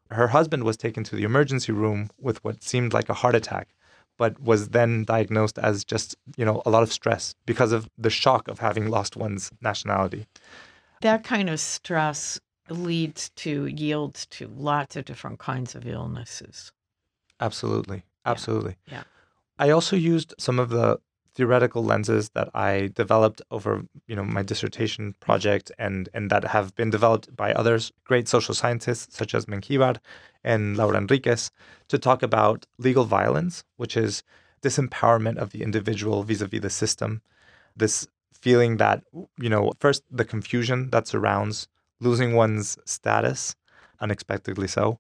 Her 0.10 0.29
husband 0.29 0.63
was 0.63 0.77
taken 0.77 1.03
to 1.03 1.17
the 1.17 1.25
emergency 1.25 1.73
room 1.73 2.10
with 2.17 2.41
what 2.45 2.63
seemed 2.63 2.93
like 2.93 3.10
a 3.10 3.13
heart 3.21 3.36
attack, 3.36 3.67
but 4.17 4.39
was 4.39 4.69
then 4.69 5.03
diagnosed 5.03 5.60
as 5.60 5.83
just 5.83 6.15
you 6.38 6.45
know 6.45 6.62
a 6.65 6.69
lot 6.69 6.83
of 6.83 6.93
stress 6.93 7.36
because 7.45 7.73
of 7.73 7.89
the 7.97 8.10
shock 8.10 8.47
of 8.47 8.60
having 8.60 8.88
lost 8.89 9.17
one's 9.17 9.51
nationality. 9.62 10.25
That 11.01 11.25
kind 11.25 11.49
of 11.49 11.60
stress 11.60 12.39
leads 12.69 13.29
to 13.43 13.65
yields 13.65 14.25
to 14.27 14.47
lots 14.47 14.95
of 14.95 15.03
different 15.03 15.39
kinds 15.39 15.75
of 15.75 15.86
illnesses. 15.86 16.71
Absolutely, 17.41 18.03
absolutely. 18.25 18.77
yeah. 18.86 19.03
I 19.60 19.71
also 19.71 19.97
used 19.97 20.33
some 20.39 20.60
of 20.60 20.69
the 20.69 20.99
theoretical 21.38 21.84
lenses 21.84 22.30
that 22.30 22.50
I 22.56 22.89
developed 22.95 23.43
over, 23.52 23.84
you 24.08 24.15
know, 24.15 24.23
my 24.23 24.41
dissertation 24.41 25.13
project 25.19 25.71
and 25.78 26.10
and 26.13 26.32
that 26.32 26.45
have 26.56 26.76
been 26.76 26.89
developed 26.89 27.28
by 27.36 27.54
others, 27.54 27.91
great 28.06 28.28
social 28.28 28.56
scientists 28.56 29.15
such 29.15 29.36
as 29.36 29.45
Menjivar 29.45 29.97
and 30.43 30.76
Laura 30.76 30.97
Enriquez, 30.97 31.52
to 31.89 32.00
talk 32.00 32.23
about 32.23 32.65
legal 32.80 33.06
violence, 33.06 33.63
which 33.78 33.95
is 33.95 34.23
disempowerment 34.63 35.38
of 35.38 35.52
the 35.52 35.62
individual 35.62 36.23
vis-a-vis 36.23 36.62
the 36.62 36.71
system. 36.71 37.21
This 37.76 38.08
feeling 38.34 38.78
that, 38.78 39.04
you 39.45 39.50
know, 39.54 39.71
first 39.80 40.02
the 40.10 40.26
confusion 40.26 40.89
that 40.89 41.08
surrounds 41.08 41.67
losing 42.00 42.34
one's 42.34 42.78
status, 42.86 43.56
unexpectedly 44.00 44.67
so, 44.67 45.00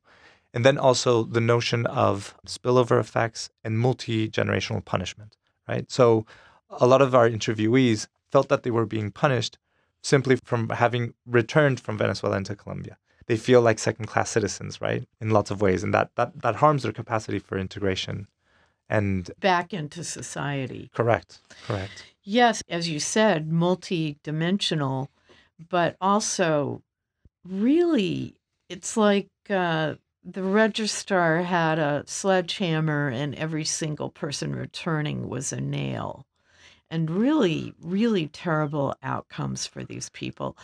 and 0.53 0.63
then 0.63 0.77
also 0.77 1.23
the 1.23 1.41
notion 1.41 1.87
of 1.87 2.35
spillover 2.45 2.99
effects 2.99 3.49
and 3.63 3.79
multi 3.79 4.29
generational 4.29 4.85
punishment, 4.85 5.35
right? 5.67 5.89
So 5.91 6.25
a 6.69 6.87
lot 6.87 7.01
of 7.01 7.15
our 7.15 7.29
interviewees 7.29 8.07
felt 8.31 8.49
that 8.49 8.63
they 8.63 8.71
were 8.71 8.85
being 8.85 9.11
punished 9.11 9.57
simply 10.01 10.37
from 10.43 10.69
having 10.69 11.13
returned 11.25 11.79
from 11.79 11.97
Venezuela 11.97 12.37
into 12.37 12.55
Colombia. 12.55 12.97
They 13.27 13.37
feel 13.37 13.61
like 13.61 13.77
second 13.79 14.05
class 14.05 14.29
citizens, 14.29 14.79
right? 14.79 15.07
In 15.19 15.31
lots 15.31 15.51
of 15.51 15.61
ways. 15.61 15.83
And 15.83 15.93
that, 15.93 16.11
that, 16.15 16.41
that 16.41 16.55
harms 16.55 16.83
their 16.83 16.93
capacity 16.93 17.39
for 17.39 17.57
integration. 17.57 18.27
And 18.89 19.29
Back 19.39 19.73
into 19.73 20.03
society. 20.03 20.89
correct, 20.93 21.39
correct. 21.65 22.05
Yes, 22.23 22.63
as 22.69 22.87
you 22.89 22.99
said, 22.99 23.51
multi-dimensional, 23.51 25.09
but 25.69 25.97
also 25.99 26.83
really, 27.45 28.35
it's 28.69 28.95
like 28.95 29.27
uh, 29.49 29.95
the 30.29 30.43
registrar 30.43 31.41
had 31.43 31.79
a 31.79 32.03
sledgehammer, 32.05 33.07
and 33.07 33.33
every 33.35 33.63
single 33.63 34.09
person 34.09 34.53
returning 34.53 35.29
was 35.29 35.53
a 35.53 35.61
nail. 35.61 36.25
And 36.89 37.09
really, 37.09 37.73
really 37.81 38.27
terrible 38.27 38.95
outcomes 39.01 39.65
for 39.65 39.83
these 39.83 40.09
people. 40.09 40.57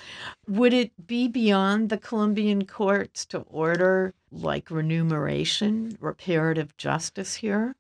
Would 0.48 0.74
it 0.74 1.08
be 1.08 1.28
beyond 1.28 1.90
the 1.90 1.98
Colombian 1.98 2.66
courts 2.66 3.26
to 3.28 3.40
order 3.40 4.14
like 4.32 4.70
remuneration, 4.70 5.98
reparative 6.00 6.76
justice 6.78 7.36
here? 7.36 7.76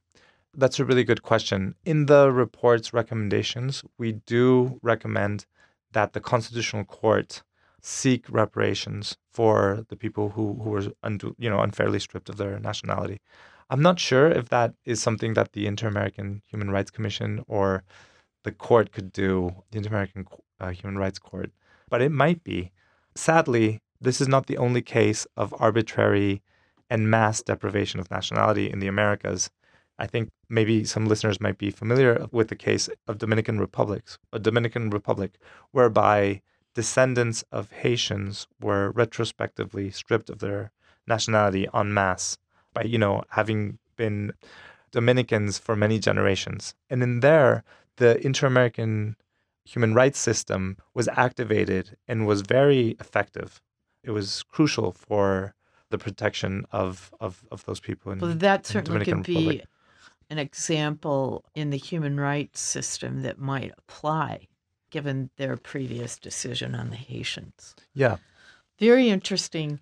That's 0.56 0.80
a 0.80 0.86
really 0.86 1.04
good 1.04 1.24
question. 1.24 1.76
In 1.86 2.06
the 2.06 2.32
report's 2.32 2.94
recommendations, 2.94 3.84
we 3.98 4.14
do 4.14 4.80
recommend 4.82 5.46
that 5.92 6.14
the 6.14 6.22
Constitutional 6.22 6.84
Court 6.86 7.44
seek 7.84 8.26
reparations 8.30 9.18
for 9.30 9.86
the 9.90 9.96
people 9.98 10.30
who, 10.30 10.54
who 10.64 10.70
were 10.70 10.82
undu- 11.04 11.36
you 11.38 11.50
know 11.50 11.60
unfairly 11.60 12.00
stripped 12.00 12.30
of 12.30 12.38
their 12.38 12.58
nationality. 12.60 13.20
I'm 13.70 13.82
not 13.82 14.00
sure 14.00 14.30
if 14.30 14.50
that 14.50 14.74
is 14.86 15.02
something 15.02 15.34
that 15.34 15.52
the 15.52 15.68
Inter-American 15.68 16.42
Human 16.48 16.72
Rights 16.72 16.92
Commission 16.92 17.44
or 17.48 17.84
the 18.44 18.52
court 18.52 18.92
could 18.92 19.12
do, 19.12 19.64
the 19.72 19.78
Inter-American 19.78 20.28
uh, 20.60 20.70
Human 20.70 20.98
Rights 20.98 21.20
Court, 21.20 21.52
but 21.90 22.02
it 22.02 22.12
might 22.12 22.44
be. 22.44 22.72
Sadly, 23.16 23.80
this 24.00 24.22
is 24.22 24.28
not 24.28 24.48
the 24.48 24.58
only 24.58 24.82
case 24.82 25.28
of 25.38 25.54
arbitrary 25.60 26.42
and 26.90 27.10
mass 27.10 27.42
deprivation 27.42 28.00
of 28.00 28.12
nationality 28.12 28.70
in 28.70 28.80
the 28.80 28.88
Americas. 28.88 29.50
I 30.00 30.08
think 30.08 30.30
maybe 30.50 30.84
some 30.86 31.08
listeners 31.08 31.42
might 31.42 31.58
be 31.58 31.70
familiar 31.70 32.28
with 32.32 32.48
the 32.48 32.56
case 32.56 32.90
of 33.08 33.18
Dominican 33.18 33.60
Republics, 33.60 34.18
a 34.32 34.40
Dominican 34.40 34.90
Republic, 34.90 35.38
whereby 35.72 36.42
descendants 36.74 37.44
of 37.52 37.72
Haitians 37.72 38.48
were 38.60 38.92
retrospectively 38.92 39.92
stripped 39.92 40.30
of 40.30 40.40
their 40.40 40.72
nationality 41.08 41.68
en 41.74 41.94
masse 41.94 42.38
by, 42.74 42.84
you 42.84 42.98
know, 42.98 43.24
having 43.30 43.78
been 43.96 44.34
Dominicans 44.92 45.58
for 45.58 45.76
many 45.76 46.00
generations. 46.00 46.76
And 46.90 47.04
in 47.04 47.20
there, 47.20 47.64
the 47.98 48.24
inter-American 48.26 49.16
human 49.66 49.94
rights 49.94 50.20
system 50.20 50.78
was 50.94 51.08
activated 51.10 51.98
and 52.08 52.28
was 52.28 52.42
very 52.42 52.96
effective. 53.00 53.62
It 54.04 54.12
was 54.12 54.44
crucial 54.44 54.92
for 54.92 55.56
the 55.90 55.98
protection 55.98 56.66
of, 56.72 57.14
of, 57.20 57.44
of 57.52 57.64
those 57.66 57.80
people 57.80 58.12
in, 58.12 58.20
Well, 58.20 58.34
that 58.34 58.62
in 58.62 58.66
certainly 58.66 59.06
could 59.06 59.24
be 59.24 59.64
an 60.30 60.40
example 60.40 61.46
in 61.54 61.70
the 61.70 61.78
human 61.78 62.20
rights 62.20 62.60
system 62.60 63.22
that 63.22 63.38
might 63.38 63.72
apply 63.78 64.48
given 64.94 65.32
their 65.38 65.58
previous 65.58 66.20
decision 66.20 66.76
on 66.76 66.92
the 66.92 66.96
Haitians. 66.96 67.76
Yeah. 67.96 68.18
Very 68.80 69.10
interesting. 69.10 69.80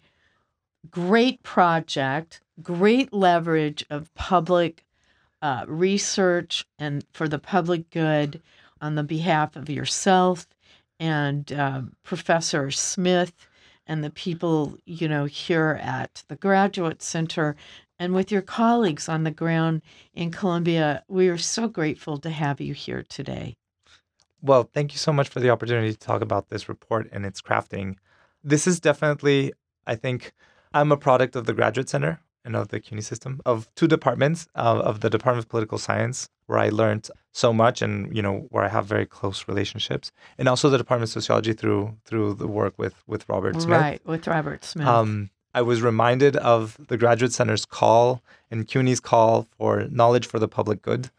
Great 0.90 1.44
project, 1.44 2.40
great 2.62 3.12
leverage 3.12 3.86
of 3.90 4.14
public 4.16 4.86
uh, 5.42 5.66
research 5.68 6.66
and 6.80 7.04
for 7.12 7.28
the 7.28 7.40
public 7.40 7.90
good 7.90 8.42
on 8.80 8.96
the 8.96 9.04
behalf 9.04 9.58
of 9.58 9.70
yourself 9.70 10.48
and 10.98 11.52
uh, 11.52 11.82
Professor 12.04 12.72
Smith 12.72 13.34
and 13.86 14.06
the 14.06 14.12
people, 14.12 14.78
you 14.86 15.10
know, 15.10 15.26
here 15.26 15.78
at 15.82 16.24
the 16.30 16.38
Graduate 16.38 17.02
Center 17.02 17.58
and 18.00 18.14
with 18.14 18.32
your 18.32 18.42
colleagues 18.42 19.10
on 19.10 19.26
the 19.26 19.32
ground 19.32 19.82
in 20.14 20.32
Colombia. 20.32 21.04
We 21.10 21.28
are 21.28 21.38
so 21.38 21.68
grateful 21.68 22.18
to 22.20 22.30
have 22.30 22.62
you 22.62 22.74
here 22.74 23.04
today. 23.04 23.58
Well, 24.42 24.70
thank 24.74 24.92
you 24.94 24.98
so 24.98 25.14
much 25.14 25.30
for 25.30 25.40
the 25.40 25.50
opportunity 25.50 25.92
to 25.92 26.00
talk 26.00 26.22
about 26.22 26.50
this 26.50 26.68
report 26.68 27.10
and 27.12 27.26
its 27.26 27.42
crafting. 27.42 27.98
This 28.44 28.66
is 28.66 28.80
definitely, 28.80 29.54
I 29.86 29.96
think, 29.96 30.34
I'm 30.74 30.92
a 30.92 30.98
product 30.98 31.36
of 31.36 31.46
the 31.46 31.54
Graduate 31.54 31.90
Center 31.90 32.20
and 32.44 32.56
of 32.56 32.70
the 32.70 32.80
CUNY 32.80 33.02
system, 33.02 33.40
of 33.46 33.70
two 33.76 33.88
departments 33.88 34.48
uh, 34.56 34.82
of 34.84 35.02
the 35.02 35.10
Department 35.10 35.46
of 35.46 35.50
Political 35.50 35.78
Science, 35.78 36.28
where 36.48 36.58
I 36.58 36.70
learned 36.70 37.10
so 37.34 37.54
much 37.54 37.84
and, 37.84 38.16
you 38.16 38.22
know, 38.22 38.48
where 38.50 38.64
I 38.64 38.68
have 38.68 38.86
very 38.86 39.06
close 39.06 39.48
relationships, 39.48 40.12
and 40.40 40.48
also 40.48 40.70
the 40.70 40.78
Department 40.78 41.10
of 41.10 41.14
Sociology 41.14 41.54
through 41.54 41.96
through 42.04 42.34
the 42.36 42.48
work 42.48 42.74
with 42.78 42.96
with 43.06 43.30
Robert 43.30 43.62
Smith. 43.62 43.80
Right, 43.80 44.02
with 44.06 44.26
Robert 44.26 44.66
Smith. 44.66 44.88
Um, 44.88 45.30
I 45.54 45.62
was 45.62 45.82
reminded 45.82 46.36
of 46.38 46.78
the 46.88 46.98
Graduate 46.98 47.34
Center's 47.34 47.66
call 47.66 48.22
and 48.50 48.68
CUNY's 48.68 49.00
call 49.00 49.48
for 49.58 49.88
knowledge 49.90 50.26
for 50.26 50.40
the 50.40 50.48
public 50.48 50.82
good 50.82 51.10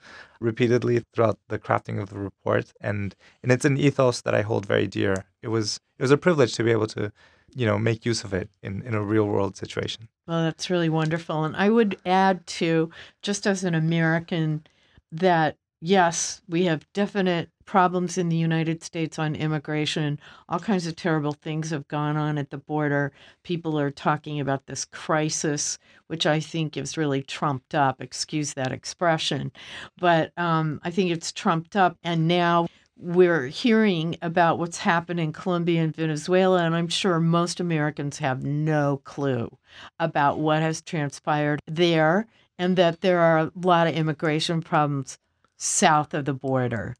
repeatedly 0.40 1.04
throughout 1.12 1.38
the 1.48 1.58
crafting 1.58 2.00
of 2.00 2.10
the 2.10 2.18
report. 2.18 2.72
And, 2.80 3.14
and 3.42 3.52
it's 3.52 3.64
an 3.64 3.76
ethos 3.76 4.20
that 4.22 4.34
I 4.34 4.42
hold 4.42 4.66
very 4.66 4.86
dear. 4.86 5.24
It 5.42 5.48
was, 5.48 5.80
it 5.98 6.02
was 6.02 6.10
a 6.10 6.16
privilege 6.16 6.54
to 6.54 6.64
be 6.64 6.72
able 6.72 6.88
to, 6.88 7.12
you 7.54 7.66
know, 7.66 7.78
make 7.78 8.04
use 8.04 8.24
of 8.24 8.32
it 8.34 8.50
in, 8.62 8.82
in 8.82 8.94
a 8.94 9.02
real 9.02 9.26
world 9.26 9.56
situation. 9.56 10.08
Well, 10.26 10.42
that's 10.44 10.70
really 10.70 10.88
wonderful. 10.88 11.44
And 11.44 11.56
I 11.56 11.70
would 11.70 11.96
add 12.04 12.46
to, 12.46 12.90
just 13.22 13.46
as 13.46 13.64
an 13.64 13.74
American, 13.74 14.66
that 15.12 15.56
yes, 15.82 16.40
we 16.48 16.64
have 16.64 16.90
definite 16.92 17.50
problems 17.64 18.16
in 18.16 18.28
the 18.28 18.36
United 18.36 18.82
States 18.82 19.18
on 19.18 19.34
immigration. 19.34 20.18
All 20.48 20.60
kinds 20.60 20.86
of 20.86 20.96
terrible 20.96 21.32
things 21.32 21.70
have 21.70 21.88
gone 21.88 22.16
on 22.16 22.38
at 22.38 22.50
the 22.50 22.58
border. 22.58 23.12
People 23.42 23.78
are 23.78 23.90
talking 23.90 24.40
about 24.40 24.66
this 24.66 24.84
crisis, 24.84 25.78
which 26.06 26.24
I 26.24 26.38
think 26.40 26.76
is 26.76 26.96
really 26.96 27.22
trumped 27.22 27.74
up. 27.74 28.00
Excuse 28.00 28.54
that 28.54 28.72
expression. 28.72 29.52
But 29.98 30.32
um, 30.38 30.80
I 30.84 30.90
think 30.90 31.10
it's 31.10 31.32
trumped 31.32 31.74
up. 31.76 31.98
And 32.04 32.28
now 32.28 32.68
we're 32.96 33.46
hearing 33.46 34.16
about 34.22 34.58
what's 34.58 34.78
happened 34.78 35.18
in 35.18 35.32
Colombia 35.32 35.82
and 35.82 35.96
Venezuela, 35.96 36.62
and 36.62 36.76
I'm 36.76 36.88
sure 36.88 37.18
most 37.18 37.58
Americans 37.58 38.18
have 38.18 38.44
no 38.44 39.00
clue 39.04 39.58
about 39.98 40.38
what 40.38 40.62
has 40.62 40.80
transpired 40.80 41.60
there 41.66 42.28
and 42.58 42.76
that 42.76 43.00
there 43.00 43.18
are 43.18 43.38
a 43.38 43.52
lot 43.56 43.88
of 43.88 43.94
immigration 43.94 44.60
problems 44.60 45.18
south 45.62 46.12
of 46.12 46.24
the 46.24 46.34
border. 46.34 46.96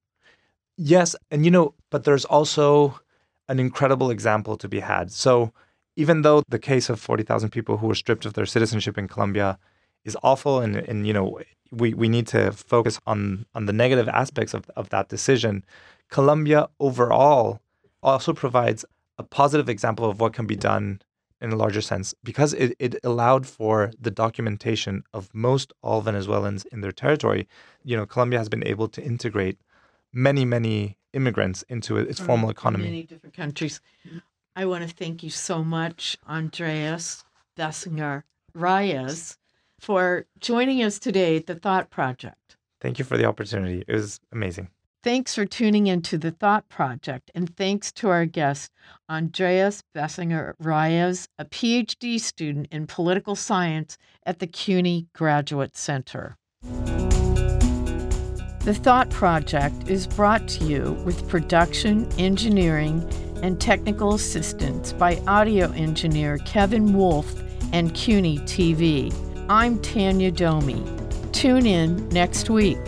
Yes, 0.76 1.16
and 1.30 1.44
you 1.44 1.50
know, 1.50 1.74
but 1.90 2.04
there's 2.04 2.24
also 2.24 3.00
an 3.48 3.58
incredible 3.58 4.10
example 4.10 4.56
to 4.56 4.68
be 4.68 4.80
had. 4.80 5.10
So, 5.10 5.52
even 5.96 6.22
though 6.22 6.42
the 6.48 6.58
case 6.58 6.88
of 6.88 6.98
40,000 7.00 7.50
people 7.50 7.76
who 7.76 7.88
were 7.88 7.94
stripped 7.94 8.24
of 8.24 8.34
their 8.34 8.46
citizenship 8.46 8.96
in 8.96 9.08
Colombia 9.08 9.58
is 10.04 10.16
awful 10.22 10.60
and 10.60 10.76
and 10.76 11.06
you 11.06 11.12
know, 11.12 11.40
we, 11.70 11.92
we 11.94 12.08
need 12.08 12.26
to 12.28 12.52
focus 12.52 12.98
on 13.06 13.46
on 13.54 13.66
the 13.66 13.72
negative 13.72 14.08
aspects 14.08 14.54
of, 14.54 14.70
of 14.76 14.88
that 14.90 15.08
decision. 15.08 15.64
Colombia 16.08 16.68
overall 16.78 17.60
also 18.02 18.32
provides 18.32 18.84
a 19.18 19.22
positive 19.22 19.68
example 19.68 20.08
of 20.08 20.20
what 20.20 20.32
can 20.32 20.46
be 20.46 20.56
done 20.56 21.00
in 21.42 21.52
a 21.52 21.56
larger 21.56 21.80
sense 21.80 22.14
because 22.22 22.54
it, 22.54 22.74
it 22.78 22.94
allowed 23.02 23.46
for 23.46 23.90
the 24.00 24.10
documentation 24.10 25.02
of 25.12 25.28
most 25.34 25.72
all 25.82 26.00
Venezuelans 26.00 26.64
in 26.66 26.80
their 26.80 26.92
territory. 26.92 27.48
You 27.84 27.96
know, 27.96 28.06
Colombia 28.06 28.38
has 28.38 28.48
been 28.48 28.66
able 28.66 28.88
to 28.88 29.02
integrate 29.02 29.58
many, 30.12 30.44
many 30.44 30.96
immigrants 31.12 31.62
into 31.68 31.96
its 31.98 32.18
from 32.18 32.26
formal 32.26 32.50
economy. 32.50 32.84
Many 32.84 33.02
different 33.02 33.34
countries. 33.34 33.80
I 34.54 34.66
want 34.66 34.88
to 34.88 34.94
thank 34.94 35.22
you 35.22 35.30
so 35.30 35.64
much, 35.64 36.16
Andrés 36.28 37.24
Besserer 37.58 38.22
Rayas, 38.54 39.36
for 39.80 40.26
joining 40.38 40.82
us 40.82 40.98
today 40.98 41.36
at 41.36 41.46
the 41.46 41.56
Thought 41.56 41.90
Project. 41.90 42.56
Thank 42.80 42.98
you 42.98 43.04
for 43.04 43.16
the 43.16 43.24
opportunity. 43.24 43.84
It 43.86 43.94
was 43.94 44.20
amazing. 44.30 44.68
Thanks 45.02 45.34
for 45.34 45.44
tuning 45.44 45.88
in 45.88 46.00
to 46.02 46.16
the 46.16 46.30
Thought 46.30 46.68
Project, 46.68 47.32
and 47.34 47.56
thanks 47.56 47.90
to 47.94 48.08
our 48.08 48.24
guest, 48.24 48.70
Andrés 49.10 49.82
Besserer 49.92 50.54
Rayas, 50.62 51.26
a 51.40 51.44
PhD 51.44 52.20
student 52.20 52.68
in 52.70 52.86
political 52.86 53.34
science 53.34 53.98
at 54.24 54.38
the 54.38 54.46
CUNY 54.46 55.08
Graduate 55.12 55.76
Center. 55.76 56.36
The 58.60 58.78
Thought 58.80 59.10
Project 59.10 59.88
is 59.88 60.06
brought 60.06 60.46
to 60.46 60.64
you 60.66 60.92
with 61.04 61.28
production, 61.28 62.08
engineering, 62.16 63.02
and 63.42 63.60
technical 63.60 64.14
assistance 64.14 64.92
by 64.92 65.16
audio 65.26 65.72
engineer 65.72 66.38
Kevin 66.44 66.94
Wolf 66.94 67.42
and 67.72 67.92
CUNY 67.92 68.38
TV. 68.40 69.12
I'm 69.48 69.82
Tanya 69.82 70.30
Domi. 70.30 70.80
Tune 71.32 71.66
in 71.66 72.08
next 72.10 72.48
week. 72.50 72.78